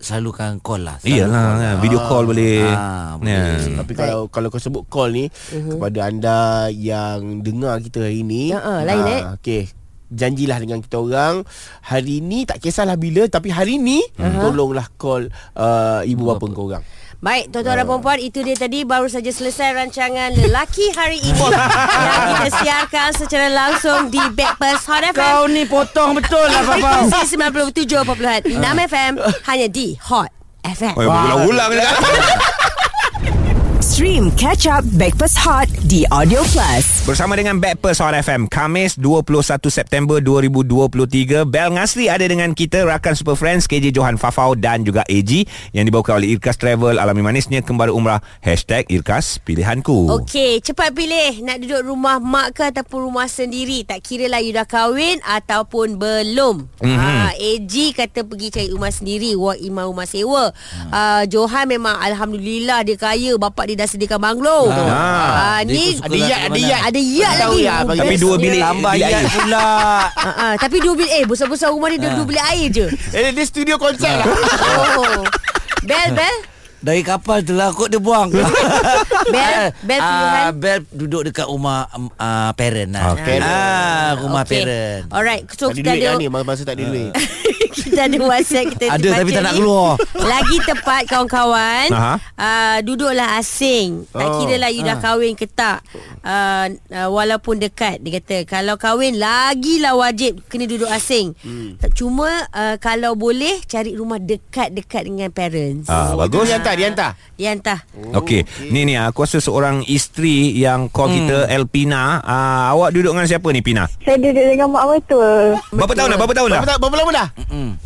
Selalukan 0.00 0.58
call 0.60 0.86
lah 0.86 0.96
selalu 0.98 1.14
Iyalah 1.14 1.46
call 1.54 1.62
kan, 1.62 1.76
video 1.80 2.00
call 2.02 2.24
boleh. 2.26 2.58
Ah, 2.66 3.14
boleh. 3.16 3.30
Ya. 3.30 3.78
Tapi 3.80 3.92
kalau 3.94 4.20
kalau 4.28 4.48
kau 4.50 4.58
sebut 4.58 4.82
call 4.90 5.14
ni 5.14 5.30
uh-huh. 5.30 5.78
kepada 5.78 5.98
anda 6.10 6.38
yang 6.74 7.40
dengar 7.46 7.78
kita 7.80 8.04
hari 8.04 8.26
ni, 8.26 8.50
Ya, 8.50 8.60
ah, 8.60 8.82
lain, 8.82 9.04
eh. 9.06 9.22
okey. 9.38 9.62
Janjilah 10.14 10.60
dengan 10.62 10.78
kita 10.84 11.00
orang 11.00 11.42
hari 11.82 12.22
ni 12.22 12.46
tak 12.46 12.62
kisahlah 12.62 12.94
bila 12.94 13.26
tapi 13.26 13.50
hari 13.50 13.80
ni 13.80 14.04
uh-huh. 14.14 14.50
tolonglah 14.50 14.86
call 15.00 15.26
uh, 15.56 16.04
ibu 16.04 16.22
bapa 16.28 16.44
kau 16.50 16.70
orang. 16.70 16.84
Baik, 17.24 17.56
tuan-tuan 17.56 17.80
dan 17.80 17.88
puan-puan, 17.88 18.20
itu 18.20 18.44
dia 18.44 18.52
tadi 18.52 18.84
baru 18.84 19.08
saja 19.08 19.32
selesai 19.32 19.72
rancangan 19.72 20.36
Lelaki 20.36 20.92
Hari 20.92 21.24
Ini 21.24 21.40
yang 22.04 22.20
kita 22.36 22.50
siarkan 22.60 23.08
secara 23.16 23.48
langsung 23.48 24.12
di 24.12 24.20
Backpast 24.20 24.84
Hot 24.92 25.00
FM. 25.08 25.16
Kau 25.16 25.48
ni 25.48 25.64
potong 25.64 26.12
betul 26.12 26.44
lah 26.44 26.60
Papa 26.68 27.08
Frekuensi 27.08 27.40
97.6 27.40 28.60
FM 28.60 29.12
hanya 29.48 29.66
di 29.72 29.96
Hot 30.04 30.43
FM. 30.64 30.94
Oh, 30.96 31.04
berulang-ulang 31.04 31.70
je 31.76 31.82
kan? 31.84 31.94
Stream 33.94 34.34
Catch 34.34 34.66
Up 34.66 34.82
Backpass 34.98 35.38
Hot 35.38 35.70
di 35.86 36.02
Audio 36.10 36.42
Plus. 36.50 37.06
Bersama 37.06 37.38
dengan 37.38 37.62
Backpers 37.62 38.02
Hot 38.02 38.10
FM 38.10 38.50
Kamis 38.50 38.98
21 38.98 39.62
September 39.70 40.18
2023 40.18 41.46
Bel 41.46 41.70
Ngasri 41.78 42.10
ada 42.10 42.26
dengan 42.26 42.50
kita 42.58 42.82
Rakan 42.82 43.14
Super 43.14 43.38
Friends 43.38 43.70
KJ 43.70 43.94
Johan 43.94 44.18
Fafau 44.18 44.58
dan 44.58 44.82
juga 44.82 45.06
AG 45.06 45.46
Yang 45.70 45.84
dibawakan 45.86 46.18
oleh 46.18 46.34
Irkas 46.34 46.58
Travel 46.58 46.98
Alami 46.98 47.22
manisnya 47.22 47.62
kembali 47.62 47.94
umrah 47.94 48.18
Hashtag 48.42 48.90
Irkas 48.90 49.38
Pilihanku 49.38 50.10
Okey, 50.10 50.58
cepat 50.58 50.90
pilih 50.90 51.46
nak 51.46 51.62
duduk 51.62 51.86
rumah 51.86 52.18
mak 52.18 52.58
ke 52.58 52.74
ataupun 52.74 53.06
rumah 53.06 53.30
sendiri. 53.30 53.86
Tak 53.86 54.02
kira 54.02 54.26
lah 54.26 54.42
you 54.42 54.50
dah 54.50 54.66
kahwin 54.66 55.22
ataupun 55.22 56.02
belum. 56.02 56.66
Mhm. 56.82 56.86
Mm-hmm. 56.86 56.98
Ha, 56.98 57.30
AG 57.38 57.74
kata 57.94 58.20
pergi 58.26 58.48
cari 58.50 58.68
rumah 58.74 58.90
sendiri, 58.90 59.38
walk 59.38 59.58
imam 59.60 59.86
rumah 59.90 60.08
sewa. 60.08 60.50
Hmm. 60.50 60.90
Uh, 60.90 61.24
Johan 61.30 61.66
memang 61.68 61.94
alhamdulillah 62.00 62.82
dia 62.82 62.96
kaya, 62.96 63.36
bapak 63.36 63.70
dia 63.70 63.83
dah 63.83 63.83
sediakan 63.86 64.18
banglo. 64.18 64.68
Ah. 64.68 65.56
Ah, 65.56 65.60
Dia 65.60 65.74
ni 65.74 65.84
Ada 65.96 66.16
yat, 66.16 66.40
ada 66.44 66.58
yat. 66.58 66.80
ada 66.84 67.00
yat 67.00 67.34
lagi. 67.38 67.60
ya, 67.60 67.74
Tapi 67.82 68.14
dua 68.16 68.34
bilik 68.36 68.60
Tambah 68.60 68.92
air. 68.92 69.24
pula 69.26 69.66
Ah, 70.24 70.30
ah, 70.40 70.54
tapi 70.56 70.76
dua 70.78 70.94
bilik 70.94 71.12
eh 71.12 71.24
besar-besar 71.24 71.68
rumah 71.68 71.88
ni 71.88 71.96
dia 71.96 72.10
dua 72.12 72.24
bilik 72.24 72.44
air 72.46 72.68
je. 72.68 72.86
Eh 73.10 73.30
dia 73.30 73.44
studio 73.44 73.74
konsep 73.76 74.08
lah. 74.10 74.26
Oh. 74.96 75.22
Bel 75.82 76.10
bel 76.12 76.36
Dari 76.84 77.00
kapal 77.00 77.40
tu 77.40 77.52
lah 77.52 77.72
Kot 77.72 77.88
dia 77.88 77.96
buang 77.96 78.28
Bel 79.34 79.72
bel 79.80 79.98
pilihan. 79.98 80.44
Ah, 80.44 80.52
Bel 80.52 80.84
duduk 80.86 81.22
dekat 81.24 81.46
rumah 81.46 81.88
um, 81.90 82.12
uh, 82.12 82.52
Parent 82.52 82.92
lah 82.92 83.02
Ah, 83.02 83.14
parent. 83.16 83.42
ah, 83.42 84.10
Rumah 84.20 84.42
Okey. 84.42 84.52
parent 84.54 85.02
Alright, 85.08 85.42
so 85.50 85.68
Tak 85.68 85.72
ada 85.72 85.78
kita 85.78 85.88
duit 85.88 85.98
ada 85.98 86.06
lah 86.06 86.16
ni 86.20 86.26
Masa 86.28 86.62
tak 86.62 86.76
ada 86.76 86.84
duit 86.84 87.12
kita 87.74 88.06
ada 88.06 88.16
WhatsApp 88.16 88.66
kita 88.70 88.84
Ada, 88.86 89.08
tapi 89.12 89.30
tak 89.30 89.44
nak 89.44 89.54
keluar. 89.54 89.98
Lagi 90.32 90.56
tepat 90.62 91.02
kawan-kawan. 91.04 91.86
Uh, 92.32 92.78
duduklah 92.80 93.34
asing. 93.36 94.06
Tak 94.08 94.24
Oh. 94.24 94.38
kira 94.40 94.56
lah 94.56 94.70
you 94.70 94.80
dah 94.80 94.96
kahwin 94.96 95.34
ke 95.34 95.44
tak. 95.44 95.82
Uh, 96.22 96.70
uh, 96.88 97.08
walaupun 97.08 97.58
dekat 97.58 97.98
dia 97.98 98.18
kata 98.18 98.46
kalau 98.46 98.74
kahwin 98.74 99.14
lagilah 99.14 99.90
wajib 99.92 100.38
kena 100.46 100.64
duduk 100.64 100.86
asing. 100.86 101.34
Hmm. 101.40 101.74
Cuma 101.92 102.46
uh, 102.48 102.78
kalau 102.78 103.14
boleh 103.14 103.58
cari 103.64 103.92
rumah 103.92 104.18
dekat-dekat 104.18 105.02
dengan 105.04 105.28
parents. 105.28 105.86
Ah, 105.86 106.14
Oh, 106.14 106.16
bagus. 106.16 106.46
Dia 106.46 106.56
hantar 106.56 106.73
Dia 106.74 106.86
hantar 106.86 107.10
Dia 107.34 107.48
hantar. 107.50 107.78
Okey, 108.14 108.40
ni 108.68 108.84
ni 108.84 108.94
aku 108.94 109.22
rasa 109.22 109.38
seorang 109.38 109.82
isteri 109.84 110.54
yang 110.54 110.86
call 110.86 111.06
Hmm. 111.06 111.16
kita 111.20 111.38
Elpina. 111.48 112.18
Ah, 112.20 112.70
awak 112.70 112.90
duduk 112.90 113.10
dengan 113.10 113.26
siapa 113.26 113.48
ni 113.48 113.58
Pina? 113.58 113.90
Saya 113.98 114.16
duduk 114.16 114.38
dengan 114.44 114.70
mak 114.70 114.84
mertua. 114.84 115.58
Berapa 115.68 115.92
tahun 115.92 116.08
dah? 116.08 116.18
Berapa 116.18 116.34
tahun 116.34 116.48
dah? 116.48 116.60
Berapa, 116.60 116.78
berapa 116.80 116.96
lama 116.96 117.12
dah? 117.12 117.28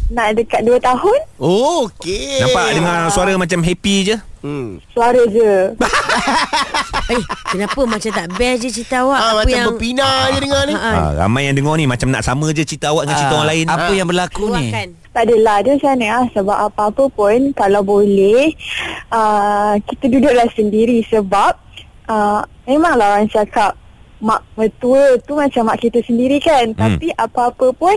Nak 0.09 0.29
dekat 0.35 0.61
2 0.63 0.77
tahun. 0.79 1.19
Oh 1.37 1.85
okey 1.87 2.41
Nampak 2.41 2.67
dengar 2.73 2.97
suara 3.09 3.33
macam 3.35 3.61
happy 3.61 3.97
je. 4.05 4.17
hmm. 4.41 4.69
Suara 4.91 5.23
je. 5.27 5.53
Eh, 7.09 7.23
kenapa 7.47 7.81
macam 7.85 8.11
tak 8.11 8.27
best 8.35 8.59
je 8.61 8.71
cerita 8.71 9.01
awak? 9.01 9.17
ah, 9.17 9.29
Apa 9.31 9.39
Macam 9.41 9.49
yang 9.51 9.67
berpina 9.71 10.09
je 10.29 10.39
dengar 10.41 10.63
ni 10.65 10.75
Ha, 10.75 10.83
ha. 10.83 10.93
Ah, 10.93 11.11
ramai 11.19 11.43
yang 11.45 11.57
dengar 11.57 11.75
ni 11.75 11.85
macam 11.85 12.09
nak 12.09 12.21
sama 12.21 12.47
je 12.51 12.63
cerita 12.63 12.89
awak 12.89 13.05
dengan 13.05 13.17
cerita 13.17 13.31
Ah, 13.31 13.39
orang 13.39 13.51
lain. 13.51 13.67
Apa 13.67 13.91
yang 13.93 14.07
berlaku 14.07 14.45
ni 14.51 14.69
Luahkan. 14.69 14.89
Tak 15.09 15.23
adalah 15.25 15.57
dia 15.59 15.73
macam 15.73 15.91
mana 15.91 16.07
ah 16.07 16.25
sebab 16.31 16.57
apa-apa 16.65 17.05
pun 17.11 17.39
kalau 17.53 17.81
boleh 17.83 18.53
uh, 19.09 19.75
kita 19.83 20.05
duduklah 20.07 20.49
sendiri 20.53 21.01
sebab 21.05 21.53
uh, 22.07 22.41
memanglah 22.65 23.17
orang 23.17 23.27
cakap 23.27 23.73
mak 24.19 24.45
mertua 24.53 25.17
tu 25.21 25.33
macam 25.33 25.65
mak 25.65 25.79
kita 25.79 26.03
sendiri 26.03 26.39
kan 26.39 26.67
Hmm. 26.69 26.79
tapi 26.79 27.09
apa-apa 27.17 27.73
pun 27.73 27.97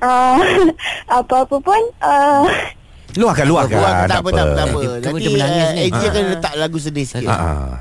uh, 0.00 0.38
apa-apa 1.18 1.56
pun 1.60 1.80
uh, 2.00 2.42
Luahkan, 3.16 3.44
luahkan. 3.44 3.76
Buat, 3.76 3.92
tak 4.06 4.20
apa, 4.20 4.28
tak 4.30 4.44
apa, 4.44 4.54
tak 4.54 4.66
apa. 4.66 4.78
Dia- 4.78 4.92
dia 4.94 5.08
Nanti 5.08 5.28
menangis 5.32 5.66
uh, 5.88 6.04
akan 6.06 6.22
letak 6.30 6.54
lagu 6.54 6.78
sedih 6.78 7.06
sikit. 7.06 7.28
Ah. 7.28 7.80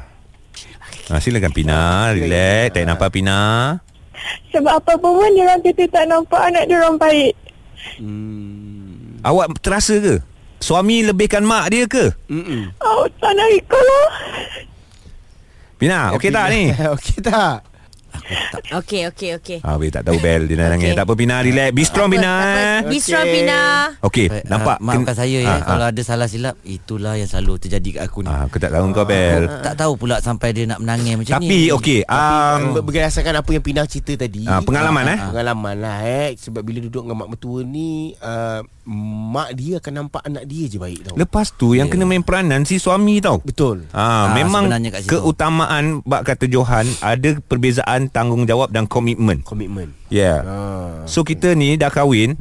Ah, 1.06 1.20
silakan 1.22 1.54
Pina, 1.54 2.10
relax. 2.10 2.74
Tak 2.74 2.84
nampak 2.84 3.10
Pina. 3.12 3.40
sebab 4.50 4.82
apa-apa 4.82 5.06
pun 5.06 5.30
dia 5.30 5.44
orang 5.44 5.62
kata 5.62 5.84
tak 5.86 6.06
nampak 6.08 6.42
anak 6.42 6.64
dia 6.66 6.76
orang 6.80 6.98
baik. 6.98 7.34
Hmm. 8.00 9.22
Awak 9.22 9.60
terasa 9.60 10.00
ke? 10.00 10.16
Suami 10.58 11.04
lebihkan 11.04 11.44
mak 11.44 11.70
dia 11.70 11.86
ke? 11.86 12.10
Mm-mm. 12.26 12.74
Oh, 12.80 13.06
tak 13.20 13.36
nak 13.36 13.50
ikut 13.54 13.78
lah. 13.78 14.08
Pina, 15.76 16.16
okey 16.16 16.32
tak 16.32 16.48
ni? 16.50 16.72
Okey 16.96 17.20
tak? 17.20 17.62
Okey, 18.76 19.06
okey, 19.08 19.30
okey. 19.38 19.60
Ah, 19.62 19.78
tak 19.78 20.04
tahu 20.04 20.18
Bel 20.18 20.50
dia 20.50 20.58
nangis. 20.58 20.90
Okey. 20.92 20.98
Tak 20.98 21.06
apa 21.06 21.14
Pina, 21.14 21.36
relax. 21.40 21.70
Be 21.70 21.84
strong 21.86 22.10
Pina. 22.10 22.32
Eh. 22.42 22.80
Be 22.90 22.98
strong, 22.98 23.22
Okey. 23.22 23.36
Pina. 23.38 23.60
Okey, 24.02 24.28
Eh, 24.28 24.44
nampak? 24.46 24.78
ah, 24.78 24.84
Maafkan 24.84 25.16
saya 25.16 25.38
ya 25.40 25.52
Ah, 25.52 25.60
Kalau 25.64 25.86
ah. 25.86 25.92
ada 25.94 26.02
salah 26.02 26.26
silap 26.26 26.56
Itulah 26.62 27.14
yang 27.16 27.26
selalu 27.26 27.62
terjadi 27.62 27.90
kat 27.96 28.04
aku 28.06 28.20
ni 28.22 28.30
Ah, 28.30 28.44
aku 28.44 28.58
tak 28.58 28.74
tahu 28.74 28.84
kau 28.92 29.06
Bel. 29.06 29.46
Tak 29.62 29.76
tahu 29.76 29.94
pula 29.96 30.18
sampai 30.20 30.50
dia 30.52 30.66
nak 30.66 30.82
menangis 30.82 31.14
macam 31.16 31.38
ni 31.38 31.46
Tapi 31.46 31.60
okey, 31.72 32.00
um, 32.04 32.60
Ber- 32.74 32.86
Berdasarkan 32.86 33.36
apa 33.38 33.50
yang 33.52 33.62
Pina 33.62 33.86
cerita 33.86 34.14
tadi 34.18 34.44
Ah, 34.44 34.60
pengalaman, 34.60 35.06
eh? 35.08 35.20
Pengalaman 35.22 35.76
lah 35.78 35.98
eh 36.02 36.30
Sebab 36.36 36.62
bila 36.62 36.82
duduk 36.82 37.06
dengan 37.06 37.18
mak 37.18 37.30
mertua 37.30 37.62
ni 37.62 38.18
uh, 38.18 38.66
Mak 38.86 39.50
dia 39.54 39.78
akan 39.78 39.94
nampak 40.00 40.22
anak 40.22 40.46
dia 40.46 40.66
je 40.66 40.78
baik 40.78 41.02
tau 41.04 41.18
lepas 41.18 41.50
tu 41.50 41.74
yang 41.74 41.90
kena 41.90 42.06
main 42.06 42.22
peranan 42.22 42.64
si 42.64 42.78
suami 42.78 43.18
tau. 43.18 43.42
Betul 43.42 43.90
Ah, 43.90 44.30
Ah, 44.30 44.38
memang 44.38 44.70
keutamaan 45.04 46.02
bak 46.02 46.22
kata 46.24 46.46
Johan 46.46 46.86
ada 47.00 47.42
perbezaan 47.42 48.08
tanggungjawab 48.08 48.70
dan 48.70 48.86
komitmen. 48.86 49.42
Komitmen 49.42 49.90
Yeah. 50.08 50.40
ah. 50.40 50.94
So 51.10 51.22
kita 51.22 51.54
ni 51.54 51.76
dah 51.76 51.90
kahwin 51.90 52.38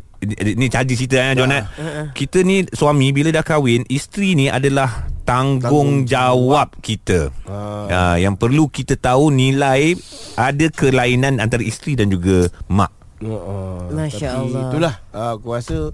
Ni 0.54 0.68
caji 0.68 0.94
cerita 0.94 1.16
eh 1.16 1.32
John 1.32 1.48
eh. 1.50 1.64
Kita 2.12 2.40
ni 2.40 2.64
suami 2.66 3.08
bila 3.08 3.28
dah 3.28 3.40
kahwin 3.40 3.84
Isteri 3.84 4.32
ni 4.34 4.46
adalah 4.48 5.04
Tanggungjawab 5.24 6.76
kita 6.78 7.28
Ah. 7.44 7.88
uh, 7.88 8.16
Yang 8.16 8.34
perlu 8.38 8.64
kita 8.66 8.94
tahu 8.94 9.28
nilai 9.28 9.96
Ada 10.34 10.68
kelainan 10.70 11.40
antara 11.40 11.60
isteri 11.60 11.92
dan 11.94 12.08
juga 12.08 12.48
mak 12.68 12.92
Uh, 13.24 13.88
Masya 13.88 14.36
tapi 14.36 14.52
Allah. 14.52 14.64
Itulah 14.68 14.94
uh, 15.08 15.32
Aku 15.38 15.56
rasa 15.56 15.88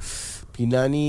Pina 0.61 0.85
ni 0.85 1.09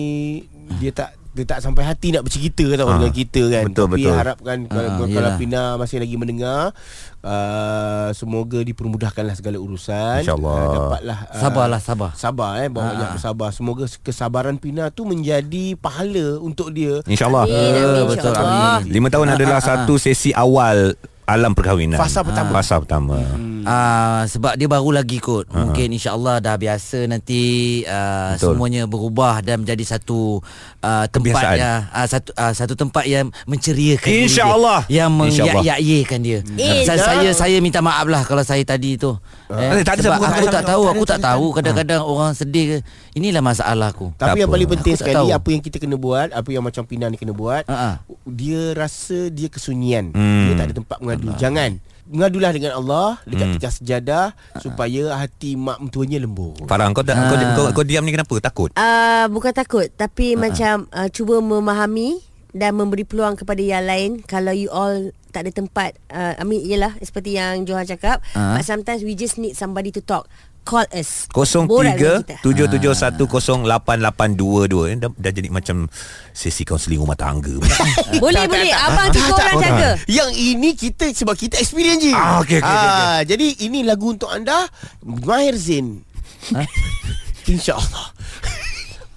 Dia 0.79 0.95
tak 0.95 1.19
dia 1.31 1.47
tak 1.47 1.63
sampai 1.63 1.87
hati 1.87 2.11
nak 2.11 2.27
bercerita 2.27 2.67
tau 2.75 2.91
Ah. 2.91 2.99
dengan 2.99 3.13
kita 3.15 3.41
kan. 3.47 3.63
Betul, 3.71 3.85
Tapi 3.87 4.03
betul. 4.03 4.15
harapkan 4.19 4.57
kalau, 4.67 4.83
Ah, 4.83 4.95
kalau 4.99 5.07
yelah. 5.31 5.35
Pina 5.39 5.61
masih 5.79 5.97
lagi 6.03 6.15
mendengar 6.19 6.75
uh, 7.23 8.09
semoga 8.11 8.59
dipermudahkanlah 8.59 9.31
segala 9.31 9.55
urusan. 9.55 10.27
InsyaAllah. 10.27 10.59
Uh, 10.59 10.73
dapatlah 10.75 11.17
uh, 11.23 11.39
Sabarlah, 11.39 11.79
sabar. 11.79 12.11
Sabar 12.15 12.51
eh 12.59 12.67
bawa 12.67 12.83
Ah, 12.83 12.87
banyak 12.91 13.07
ah. 13.07 13.13
bersabar. 13.15 13.49
Semoga 13.51 13.87
kesabaran 14.03 14.59
Pina 14.59 14.91
tu 14.91 15.07
menjadi 15.07 15.79
pahala 15.79 16.35
untuk 16.37 16.67
dia. 16.67 16.99
InsyaAllah 17.07 17.47
amin, 17.47 18.11
betul, 18.11 18.33
amin. 18.35 18.91
Lima 18.91 19.07
tahun 19.07 19.27
Ah, 19.31 19.35
adalah 19.39 19.57
ah, 19.57 19.63
ah. 19.63 19.69
satu 19.71 19.93
sesi 19.95 20.35
awal 20.35 20.99
alam 21.25 21.51
perkahwinan 21.53 21.97
Fasa 21.97 22.25
pertama. 22.25 22.49
Fasa 22.53 22.75
pertama 22.81 23.17
Ah 23.61 24.25
sebab 24.25 24.57
dia 24.57 24.65
baru 24.65 24.89
lagi 24.89 25.21
kot. 25.21 25.45
Uh-huh. 25.45 25.69
Mungkin 25.69 25.93
insya-Allah 25.93 26.41
dah 26.41 26.57
biasa 26.57 27.05
nanti 27.05 27.41
uh, 27.85 28.33
Betul. 28.33 28.57
semuanya 28.57 28.89
berubah 28.89 29.37
dan 29.45 29.61
menjadi 29.61 29.85
satu 29.85 30.41
uh, 30.81 31.05
tempat 31.05 31.45
Kebiasaan. 31.45 31.57
yang 31.61 31.79
uh, 31.93 32.07
satu 32.09 32.29
uh, 32.33 32.53
satu 32.57 32.73
tempat 32.73 33.05
yang 33.05 33.29
menceriakan 33.45 34.09
dia, 34.09 34.25
InsyaAllah. 34.25 34.81
yang 34.89 35.13
InsyaAllah. 35.13 35.61
menyak-yakkan 35.61 36.19
dia. 36.25 36.39
Eh, 36.57 36.89
Sa- 36.89 36.97
dah. 36.97 37.05
saya 37.05 37.29
saya 37.37 37.57
minta 37.61 37.85
maaf 37.85 38.09
lah 38.09 38.25
kalau 38.25 38.41
saya 38.41 38.65
tadi 38.65 38.97
tu. 38.97 39.13
Eh, 39.51 39.83
tak 39.85 39.99
ada, 39.99 40.09
sebab 40.09 40.25
aku 40.25 40.47
tak 40.47 40.63
tahu, 40.65 40.83
aku 40.89 41.03
tak 41.05 41.19
tahu 41.21 41.45
kadang-kadang 41.53 42.01
orang 42.01 42.31
sedih 42.33 42.65
ke. 42.65 42.77
Inilah 43.13 43.43
masalah 43.43 43.91
aku. 43.91 44.09
Tak 44.15 44.31
Tapi 44.33 44.41
yang 44.41 44.49
apa. 44.49 44.55
paling 44.57 44.69
penting 44.73 44.95
sekali 44.95 45.17
tahu. 45.19 45.27
apa 45.35 45.47
yang 45.51 45.61
kita 45.61 45.77
kena 45.77 45.95
buat, 45.99 46.27
apa 46.31 46.49
yang 46.49 46.63
macam 46.63 46.81
Pina 46.87 47.11
ni 47.11 47.19
kena 47.19 47.35
buat, 47.35 47.67
Ha-ha. 47.67 47.99
dia 48.25 48.71
rasa 48.73 49.27
dia 49.27 49.51
kesunyian. 49.51 50.15
Hmm. 50.15 50.47
Dia 50.49 50.53
tak 50.55 50.65
ada 50.71 50.75
tempat 50.81 50.97
mengadu. 51.11 51.27
Jangan. 51.35 51.71
Mengadulah 52.11 52.51
dengan 52.51 52.71
Allah 52.75 53.07
dekat 53.23 53.47
Hmm. 53.47 53.55
tegas 53.55 53.73
sejadah 53.79 54.25
supaya 54.57 55.15
hati 55.15 55.55
mak 55.55 55.79
mentuanya 55.79 56.19
lembut. 56.19 56.59
Farah 56.63 56.91
kau, 56.91 57.03
tak, 57.03 57.15
kau, 57.15 57.35
Ah. 57.35 57.55
kau, 57.55 57.65
kau 57.71 57.85
diam 57.87 58.03
ni 58.03 58.11
kenapa? 58.11 58.35
Takut? 58.41 58.67
Uh, 58.73 59.25
bukan 59.27 59.51
takut 59.51 59.87
tapi 59.89 60.35
uh-huh. 60.35 60.43
macam 60.43 60.75
uh, 60.91 61.07
cuba 61.07 61.39
memahami 61.39 62.19
dan 62.51 62.75
memberi 62.75 63.07
peluang 63.07 63.39
kepada 63.39 63.63
yang 63.63 63.87
lain 63.87 64.09
kalau 64.21 64.51
you 64.51 64.67
all 64.67 64.91
tak 65.31 65.47
ada 65.47 65.55
tempat 65.55 65.95
uh, 66.11 66.35
I 66.35 66.43
mean 66.43 66.67
yalah 66.67 66.99
seperti 66.99 67.39
yang 67.39 67.63
Johan 67.63 67.87
cakap 67.87 68.19
Ah. 68.35 68.59
but 68.59 68.67
sometimes 68.67 69.07
we 69.07 69.15
just 69.15 69.39
need 69.39 69.55
somebody 69.55 69.87
to 69.87 70.03
talk 70.03 70.27
call 70.61 70.85
us 70.93 71.25
Borak 71.67 71.97
03 71.97 71.97
dengan 71.97 72.21
kita. 72.23 72.35
77108822 73.65 74.91
eh, 74.91 74.95
dah, 75.01 75.09
dah 75.11 75.31
jadi 75.33 75.49
macam 75.51 75.89
sesi 76.31 76.63
kaunseling 76.63 77.01
rumah 77.01 77.17
tangga. 77.17 77.57
boleh 78.23 78.43
boleh 78.47 78.71
abang 78.71 79.09
tiga 79.11 79.33
orang 79.35 79.57
jaga 79.59 79.89
Yang 80.07 80.31
ini 80.37 80.69
kita 80.77 81.05
sebab 81.11 81.35
kita 81.35 81.59
experience 81.59 82.05
je. 82.05 82.13
Ah, 82.13 82.39
okey, 82.39 82.61
okey, 82.61 82.69
okey, 82.69 83.01
Ah, 83.01 83.19
Jadi 83.25 83.47
ini 83.67 83.83
lagu 83.83 84.13
untuk 84.13 84.29
anda 84.31 84.69
Mahir 85.03 85.57
Zain. 85.57 86.01
InsyaAllah. 87.51 88.05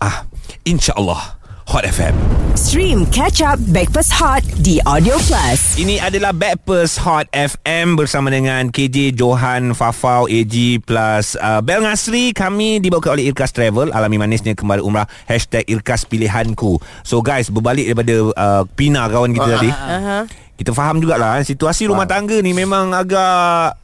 ah, 0.00 0.24
insya-Allah 0.64 1.43
Hot 1.64 1.88
FM. 1.88 2.12
Stream 2.52 3.08
Catch 3.08 3.40
Up 3.40 3.56
Backpass 3.72 4.12
Hot 4.20 4.44
di 4.60 4.84
Audio 4.84 5.16
Plus. 5.16 5.80
Ini 5.80 5.96
adalah 5.96 6.36
Backpers 6.36 7.00
Hot 7.00 7.24
FM 7.32 7.96
bersama 7.96 8.28
dengan 8.28 8.68
KJ 8.68 9.16
Johan 9.16 9.72
Fafau 9.72 10.28
AG 10.28 10.52
plus 10.84 11.40
uh, 11.40 11.64
Bel 11.64 11.80
Ngasri 11.80 12.36
kami 12.36 12.84
dibawa 12.84 13.16
oleh 13.16 13.32
Irkas 13.32 13.56
Travel 13.56 13.96
alami 13.96 14.20
manisnya 14.20 14.52
kembali 14.52 14.84
umrah 14.84 15.08
hashtag 15.24 15.64
Irkas 15.64 16.04
Pilihanku 16.04 16.76
so 17.00 17.24
guys 17.24 17.48
berbalik 17.48 17.88
daripada 17.88 18.14
uh, 18.36 18.62
Pina 18.76 19.08
kawan 19.08 19.32
kita 19.32 19.48
tadi 19.56 19.70
uh-huh. 19.72 20.22
kita 20.60 20.70
faham 20.76 21.00
jugalah 21.00 21.40
eh, 21.40 21.48
situasi 21.48 21.88
rumah 21.88 22.04
tangga 22.04 22.38
ni 22.44 22.52
memang 22.52 22.92
agak 22.92 23.80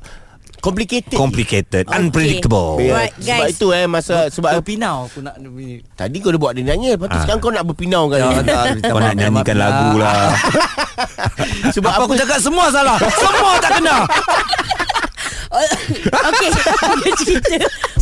Complicated. 0.60 1.16
complicated 1.16 1.84
Okay. 1.84 1.96
unpredictable 1.96 2.76
Ya, 2.76 2.92
Alright, 2.94 3.14
sebab 3.16 3.40
guys. 3.42 3.52
itu 3.52 3.66
eh 3.70 3.84
masa 3.84 4.28
sebab 4.28 4.50
Berpinau 4.54 5.08
aku 5.08 5.18
nak 5.20 5.34
tadi 5.94 6.16
kau 6.18 6.28
dah 6.28 6.38
buat 6.38 6.52
dia 6.52 6.64
nyanyi 6.66 6.94
lepas 6.94 7.06
tu 7.06 7.16
Ah. 7.16 7.22
sekarang 7.24 7.40
kau 7.40 7.50
nak 7.50 7.64
berpinau 7.64 8.04
kan. 8.06 8.20
kau 8.86 8.98
nak 8.98 9.14
nyanyikan 9.14 9.56
lagu 9.56 9.96
lah 9.96 10.36
sebab 11.70 11.90
Apa 11.90 12.02
aku 12.02 12.14
cakap 12.14 12.38
semua 12.38 12.68
salah. 12.68 13.00
semua 13.00 13.52
tak 13.58 13.70
kena. 13.76 13.96
Okey 16.30 16.48
Dia 17.02 17.12
cerita 17.18 17.56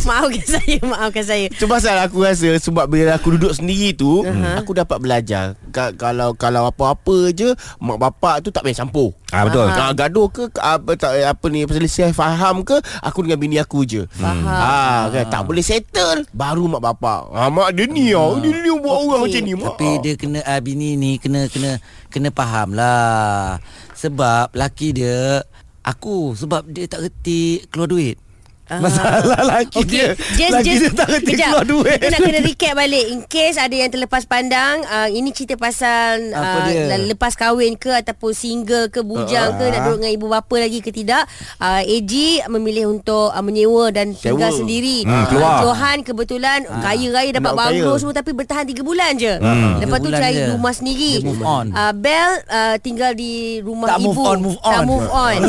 Maafkan 0.05 0.45
saya 0.45 0.77
Maafkan 0.85 1.23
saya 1.25 1.45
Itu 1.49 1.65
pasal 1.65 1.97
aku 1.97 2.21
rasa 2.21 2.53
sebab 2.61 2.85
bila 2.85 3.17
aku 3.17 3.35
duduk 3.35 3.57
sendiri 3.57 3.97
tu 3.97 4.21
uh-huh. 4.21 4.61
aku 4.61 4.77
dapat 4.77 5.01
belajar 5.01 5.57
Ka- 5.73 5.93
kalau 5.97 6.37
kalau 6.37 6.69
apa-apa 6.69 7.33
je 7.33 7.49
mak 7.81 7.97
bapak 7.97 8.41
tu 8.41 8.49
tak 8.49 8.65
payah 8.65 8.85
campur. 8.85 9.13
ah 9.29 9.45
betul 9.45 9.65
Ah, 9.69 9.93
gaduh 9.93 10.27
ke 10.29 10.49
apa 10.57 10.97
tak 10.97 11.13
apa 11.21 11.45
ni 11.49 11.65
perselisihan 11.65 12.09
faham 12.09 12.65
ke 12.65 12.73
aku 13.05 13.21
dengan 13.25 13.37
bini 13.37 13.61
aku 13.61 13.85
je. 13.85 14.09
Faham. 14.09 14.49
Ah 14.49 15.09
kan 15.13 15.25
tak 15.29 15.41
boleh 15.45 15.61
settle 15.61 16.25
baru 16.33 16.65
mak 16.65 16.81
bapak. 16.81 17.29
Ah 17.29 17.53
mak 17.53 17.77
dia 17.77 17.85
ni 17.85 18.17
ah 18.17 18.33
dia 18.41 18.49
ni 18.49 18.69
buat 18.73 18.97
orang 18.97 19.21
macam 19.29 19.41
ni 19.45 19.53
mak. 19.53 19.77
Tapi 19.77 19.89
dia 20.01 20.13
kena 20.17 20.39
uh, 20.41 20.59
bini 20.61 20.97
ni 20.97 21.11
kena 21.21 21.45
kena 21.45 21.77
kena 22.09 22.29
faham 22.33 22.73
lah. 22.73 23.61
Sebab 23.93 24.49
laki 24.57 24.97
dia 24.97 25.45
aku 25.89 26.37
sebab 26.37 26.69
dia 26.69 26.85
tak 26.85 27.09
reti 27.09 27.65
keluar 27.73 27.89
duit. 27.89 28.28
Masalah 28.71 29.41
laki 29.43 29.81
dia. 29.83 30.13
Just, 30.31 30.53
laki 30.53 30.65
just, 30.67 30.81
dia 30.83 30.91
tak 30.93 31.07
reti 31.09 31.31
kejap. 31.31 31.49
keluar 31.49 31.65
duit. 31.65 31.97
Kita 31.99 32.11
nak 32.11 32.19
kena 32.21 32.39
recap 32.43 32.73
balik 32.75 33.05
In 33.07 33.19
case 33.23 33.57
ada 33.57 33.71
yang 33.71 33.89
terlepas 33.89 34.23
pandang 34.23 34.75
uh, 34.83 35.07
Ini 35.07 35.29
cerita 35.29 35.55
pasal 35.55 36.29
Apa 36.29 36.57
dia? 36.67 36.85
uh, 36.87 37.01
Lepas 37.03 37.33
kahwin 37.33 37.73
ke 37.75 37.89
Ataupun 37.91 38.31
single 38.31 38.87
ke 38.87 39.01
Bujang 39.01 39.55
ke 39.55 39.65
Nak 39.65 39.79
duduk 39.83 39.97
dengan 39.99 40.11
ibu 40.11 40.27
bapa 40.27 40.55
lagi 40.55 40.79
ke 40.79 40.91
tidak 40.91 41.25
uh, 41.57 41.81
AG 41.81 42.13
memilih 42.47 42.91
untuk 42.91 43.27
uh, 43.27 43.41
Menyewa 43.41 43.89
dan 43.89 44.13
tinggal 44.13 44.49
Sewa. 44.49 44.59
sendiri 44.59 45.01
Hmm, 45.01 45.25
keluar. 45.25 45.49
uh, 45.55 45.61
Johan 45.65 45.97
kebetulan 46.01 46.59
Kaya 46.63 47.07
raya 47.09 47.31
dapat 47.31 47.53
banglo 47.55 47.89
kaya. 47.89 47.99
semua 47.99 48.13
Tapi 48.13 48.31
bertahan 48.31 48.65
3 48.65 48.77
bulan 48.81 49.11
je 49.15 49.33
Hmm. 49.39 49.79
Lepas 49.79 49.97
tu 49.99 50.09
cari 50.11 50.35
je. 50.35 50.47
rumah 50.51 50.71
sendiri 50.71 51.11
Dia 51.19 51.31
uh, 51.71 51.93
Bel 51.95 52.29
uh, 52.45 52.75
tinggal 52.77 53.11
di 53.13 53.33
rumah 53.59 53.87
Tak 53.87 53.97
ibu 53.97 54.05
move 54.05 54.19
on, 54.21 54.37
move 54.43 54.57
Tak 54.59 54.75
on. 54.75 54.85
move 54.85 55.07
on 55.07 55.39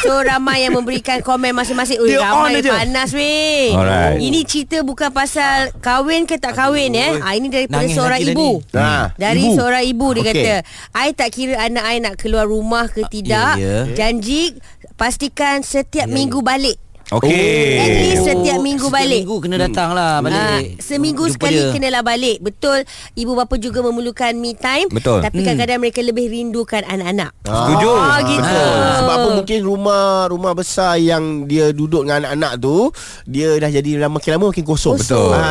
So 0.00 0.12
ramai 0.18 0.64
yang 0.64 0.74
memberikan 0.74 1.20
komen 1.20 1.52
masing-masing 1.52 1.98
Ui 1.98 2.10
Dia 2.10 2.24
on 2.28 2.47
ramai 2.48 2.62
aja. 2.64 2.72
panas 2.80 3.10
weh 3.12 3.68
Alright. 3.70 4.16
Ini 4.18 4.40
cerita 4.42 4.80
bukan 4.80 5.10
pasal 5.12 5.70
kahwin 5.78 6.24
ke 6.24 6.36
tak 6.36 6.56
kahwin 6.56 6.96
eh. 6.96 7.20
Ha, 7.20 7.36
ini 7.36 7.46
daripada 7.46 7.84
Nangis 7.84 7.94
seorang 7.94 8.20
ibu. 8.24 8.50
Ha, 8.72 9.12
Dari 9.14 9.42
ibu. 9.44 9.54
seorang 9.54 9.84
ibu 9.84 10.06
dia 10.10 10.22
Okey. 10.24 10.32
kata, 10.32 10.54
"I 10.96 11.08
tak 11.12 11.28
kira 11.30 11.54
anak 11.60 11.84
I 11.84 11.96
nak 12.00 12.14
keluar 12.16 12.48
rumah 12.48 12.88
ke 12.88 13.04
tidak. 13.06 13.60
ya, 13.60 13.84
ya. 13.84 13.94
Janji 13.94 14.56
pastikan 14.96 15.60
setiap 15.60 16.08
minggu 16.08 16.40
balik." 16.40 16.87
Okey. 17.10 17.32
At 17.74 17.88
least 18.04 18.22
setiap 18.22 18.58
minggu 18.58 18.84
Setiap 18.84 19.00
balik. 19.00 19.20
minggu 19.22 19.36
kena 19.40 19.56
datang 19.58 19.90
lah 19.90 20.20
balik. 20.20 20.36
Ah, 20.36 20.60
seminggu 20.78 21.24
Jumpa 21.24 21.34
sekali 21.40 21.56
dia. 21.56 21.72
kenalah 21.72 22.02
balik. 22.02 22.36
Betul, 22.38 22.84
ibu 23.14 23.32
bapa 23.32 23.56
juga 23.56 23.80
memerlukan 23.80 24.32
me 24.34 24.52
time. 24.52 24.88
Betul. 24.88 25.20
Tapi 25.20 25.40
kadang-kadang 25.40 25.78
mereka 25.78 26.00
lebih 26.00 26.28
rindukan 26.28 26.84
anak-anak. 26.84 27.32
Setuju. 27.40 27.90
Ah, 27.94 28.20
gitu. 28.20 28.44
Betul. 28.44 28.76
Sebab 28.94 29.14
apa 29.14 29.28
mungkin 29.34 29.58
rumah 29.62 30.04
rumah 30.26 30.52
besar 30.52 30.96
yang 30.98 31.24
dia 31.44 31.70
duduk 31.70 32.04
dengan 32.04 32.26
anak-anak 32.26 32.52
tu 32.58 32.92
dia 33.24 33.56
dah 33.56 33.70
jadi 33.70 33.90
makin 34.04 34.30
lama 34.34 34.44
makin 34.48 34.64
kosong. 34.64 34.96
Betul. 34.96 35.32
Ha, 35.32 35.48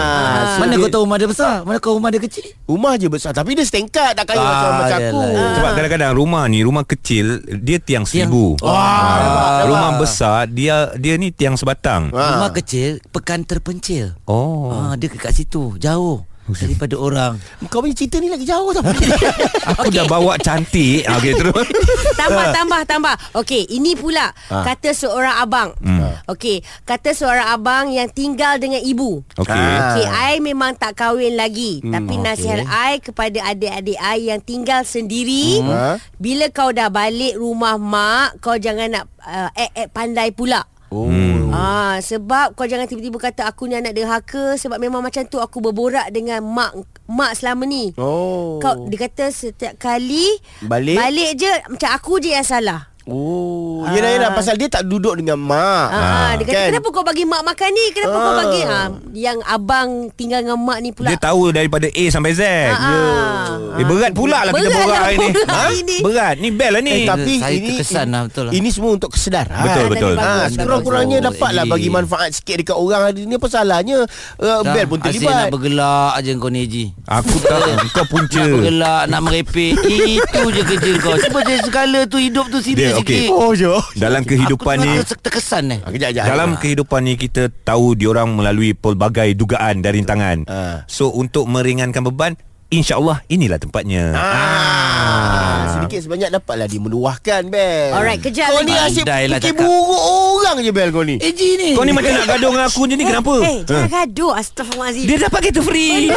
so 0.51 0.59
Mana 0.59 0.73
dia, 0.73 0.79
kau 0.79 0.91
tahu 0.91 1.03
rumah 1.03 1.17
dia 1.17 1.27
besar? 1.27 1.53
Mana 1.63 1.77
kau 1.79 1.93
rumah 1.93 2.09
dia 2.09 2.19
kecil? 2.19 2.45
Rumah 2.63 2.93
je 2.95 3.07
besar 3.07 3.31
tapi 3.31 3.53
dia 3.53 3.63
setengkat 3.63 4.11
tak 4.13 4.25
kaya 4.27 4.37
Ah, 4.37 4.49
macam 4.51 4.71
macam 4.83 4.99
aku. 4.99 5.21
Sebab 5.55 5.71
kadang-kadang 5.73 6.11
rumah 6.13 6.43
ni 6.45 6.59
Rumah 6.59 6.83
kecil 6.83 7.25
Dia 7.57 7.79
tiang 7.79 8.03
seribu 8.03 8.59
Wah, 8.59 8.75
Ah, 8.75 9.63
Rumah 9.63 9.91
besar 9.97 10.45
Dia 10.47 10.91
dia 10.93 11.15
ni 11.15 11.31
tiang 11.31 11.46
sebatang 11.53 12.09
Ha. 12.09 12.35
Rumah 12.35 12.51
kecil 12.51 12.99
pekan 13.07 13.45
terpencil. 13.45 14.17
Oh 14.25 14.67
Ah, 14.67 14.93
dia 14.93 15.07
kat 15.07 15.31
situ, 15.31 15.77
jauh 15.77 16.25
daripada 16.47 16.95
orang. 16.95 17.35
Kau 17.67 17.83
punya 17.83 17.91
cerita 17.91 18.17
ni 18.17 18.27
lagi 18.27 18.43
jauh 18.43 18.71
tau. 18.71 18.79
Aku 19.75 19.91
dah 19.91 20.07
bawa 20.07 20.39
cantik 20.39 21.03
ah, 21.03 21.19
Okay 21.19 21.35
terus 21.35 21.67
Tambah 22.15 22.55
tambah 22.55 22.81
tambah 22.87 23.15
Okey 23.35 23.67
ini 23.67 23.93
pula 23.93 24.31
Ah. 24.47 24.63
Kata 24.63 24.95
seorang 24.95 25.35
abang 25.37 25.75
Hmm. 25.77 26.07
Okey 26.25 26.63
Kata 26.81 27.11
seorang 27.11 27.51
abang 27.51 27.91
Yang 27.91 28.15
tinggal 28.15 28.55
dengan 28.57 28.79
ibu 28.79 29.27
Okay 29.35 29.51
Ah. 29.51 29.91
Okey 29.91 30.05
I 30.07 30.33
memang 30.39 30.71
tak 30.73 30.95
kahwin 30.95 31.35
lagi 31.35 31.83
Hmm, 31.83 31.91
Tapi 31.91 32.15
nasihat 32.15 32.63
I 32.63 33.03
Kepada 33.03 33.43
adik-adik 33.45 33.99
I 33.99 34.31
Yang 34.31 34.41
tinggal 34.45 34.81
sendiri 34.81 35.59
Hmm. 35.59 35.67
Ha? 35.67 35.99
Bila 36.15 36.47
kau 36.47 36.71
dah 36.71 36.87
balik 36.87 37.35
rumah 37.35 37.75
mak 37.75 38.39
Kau 38.39 38.55
jangan 38.55 38.87
nak 38.89 39.03
uh, 39.19 39.51
Act-act 39.51 39.91
pandai 39.91 40.31
pula 40.31 40.63
Oh. 40.87 41.11
Ah, 41.53 41.95
sebab 42.03 42.53
kau 42.53 42.67
jangan 42.67 42.89
tiba-tiba 42.89 43.17
kata 43.17 43.47
aku 43.47 43.69
ni 43.69 43.79
anak 43.79 43.95
derhaka 43.95 44.59
sebab 44.59 44.77
memang 44.77 44.99
macam 44.99 45.23
tu 45.25 45.39
aku 45.39 45.63
berborak 45.63 46.07
dengan 46.11 46.43
mak 46.43 46.75
mak 47.07 47.37
selama 47.39 47.63
ni. 47.63 47.95
Oh. 47.95 48.59
Kau 48.59 48.87
dia 48.91 49.07
kata 49.07 49.31
setiap 49.31 49.79
kali 49.79 50.27
Balik? 50.65 50.97
balik 50.99 51.31
je 51.39 51.51
macam 51.71 51.89
aku 51.95 52.19
je 52.19 52.35
yang 52.35 52.45
salah. 52.47 52.91
Oh, 53.07 53.87
yelah 53.87 54.11
yelah 54.11 54.29
pasal 54.31 54.55
dia 54.55 54.67
tak 54.67 54.83
duduk 54.83 55.15
dengan 55.15 55.39
mak. 55.39 55.87
Ah, 55.89 56.35
dia 56.35 56.43
kata 56.43 56.51
kan? 56.53 56.67
kenapa 56.69 56.87
kau 56.91 57.01
bagi 57.01 57.23
mak 57.23 57.39
makan 57.41 57.69
ni? 57.71 57.85
Kenapa 57.89 58.11
kau 58.13 58.27
Ah. 58.27 58.37
bagi 58.37 58.61
ah 58.61 58.87
yang 59.13 59.39
abang 59.41 59.89
tinggal 60.11 60.39
dengan 60.39 60.59
mak 60.59 60.79
ni 60.79 60.91
pula. 60.91 61.07
Dia 61.07 61.19
tahu 61.21 61.49
daripada 61.49 61.87
A 61.87 62.03
sampai 62.07 62.31
Z. 62.33 62.41
Ah, 62.69 63.55
Eh, 63.77 63.85
berat 63.85 64.11
pula 64.11 64.41
lah 64.41 64.51
kita 64.51 64.69
borak 64.69 64.89
lah 64.89 64.99
hari 65.03 65.15
ni. 65.17 65.29
Ha? 65.29 65.53
hari 65.55 65.79
ni. 65.81 65.97
Berat. 66.01 66.35
Ni 66.35 66.49
bel 66.49 66.71
lah 66.73 66.81
ni. 66.81 66.91
Eh, 66.91 67.05
tapi 67.05 67.33
Saya 67.37 67.53
ini 67.53 67.67
terkesan 67.71 68.07
lah, 68.09 68.21
betul 68.25 68.43
lah. 68.43 68.51
Ini 68.51 68.69
semua 68.69 68.91
untuk 68.91 69.09
kesedaran. 69.09 69.55
Betul, 69.61 69.85
betul. 69.87 70.13
Bagus, 70.13 70.25
Ah, 70.25 70.35
bagus. 70.35 70.51
sekurang-kurangnya 70.51 71.17
bagus. 71.17 71.27
dapatlah 71.31 71.63
Eji. 71.63 71.71
bagi 71.71 71.89
manfaat 71.89 72.29
sikit 72.33 72.55
dekat 72.57 72.75
orang 72.75 73.01
hari 73.03 73.21
ni 73.23 73.35
apa 73.35 73.47
salahnya 73.47 73.97
uh, 74.37 74.61
bel 74.65 74.85
pun 74.85 74.97
Asyik 74.97 75.05
nak 75.05 75.13
terlibat. 75.13 75.47
bergelak 75.47 76.13
je 76.19 76.31
kau 76.35 76.49
ni 76.49 76.59
Haji 76.59 76.83
Aku 77.07 77.35
tahu 77.39 77.61
kau 77.93 78.05
punca. 78.07 78.41
Nak 78.41 78.51
bergelak 78.51 79.01
Nak 79.07 79.21
merepek 79.21 79.73
Itu 79.79 80.41
je 80.49 80.61
kerja 80.65 80.91
kau 80.97 81.15
Cuba 81.15 81.39
saya 81.41 81.59
segala 81.61 81.99
tu 82.03 82.17
Hidup 82.17 82.49
tu 82.49 82.59
serius 82.59 82.96
okey. 82.99 83.19
sikit 83.23 83.31
Oh 83.31 83.51
je. 83.51 83.69
Dalam 83.95 84.21
kehidupan 84.21 84.75
Aku 84.75 84.85
ni 84.85 84.91
ter- 85.01 85.21
terkesan 85.21 85.63
eh 85.69 85.79
Ah, 85.79 85.89
kejap 85.89 86.09
kejap. 86.11 86.25
dalam 86.25 86.49
kehidupan 86.55 87.01
ni 87.01 87.13
kita 87.15 87.49
tahu 87.61 87.93
diorang 87.93 88.31
melalui 88.31 88.71
pelbagai 88.71 89.33
dugaan 89.33 89.79
dan 89.79 89.91
rintangan. 89.93 90.37
Ah. 90.45 90.83
So 90.85 91.09
untuk 91.09 91.45
meringankan 91.45 92.01
beban, 92.03 92.33
insya-Allah 92.67 93.23
inilah 93.25 93.57
tempatnya. 93.57 94.11
Ah, 94.11 95.61
sedikit 95.73 96.03
sebanyak 96.03 96.29
dapatlah 96.31 96.65
dia 96.65 96.77
meluahkan 96.77 97.41
bel. 97.45 97.91
Alright, 97.91 98.19
kejap 98.19 98.49
Kau 98.49 98.61
ni 98.61 98.73
asyik 98.73 99.03
lah 99.03 99.19
fikir 99.37 99.53
cakap. 99.53 99.63
buruk 99.63 100.03
orang 100.37 100.55
je 100.59 100.71
bel 100.71 100.89
kau 100.89 101.01
ni. 101.01 101.15
Eji 101.17 101.49
ni 101.55 101.69
Kau 101.73 101.83
ni 101.83 101.91
macam 101.91 102.11
nak 102.11 102.27
gaduh 102.27 102.49
dengan 102.49 102.65
aku 102.65 102.81
je 102.83 102.95
ni 102.95 103.03
kenapa? 103.03 103.33
Eh, 103.41 103.57
jangan 103.63 103.83
Ha? 103.83 103.95
gaduh. 104.01 104.31
Astaghfirullahalazim. 104.33 105.05
Dia 105.05 105.17
dapat 105.21 105.39
kereta 105.41 105.61
free. 105.61 106.11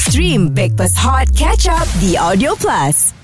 Stream 0.00 0.48
Breakfast 0.48 0.96
Hot 0.96 1.28
Catch 1.32 1.68
Up 1.68 1.84
di 1.98 2.14
Audio 2.14 2.52
Plus. 2.54 3.17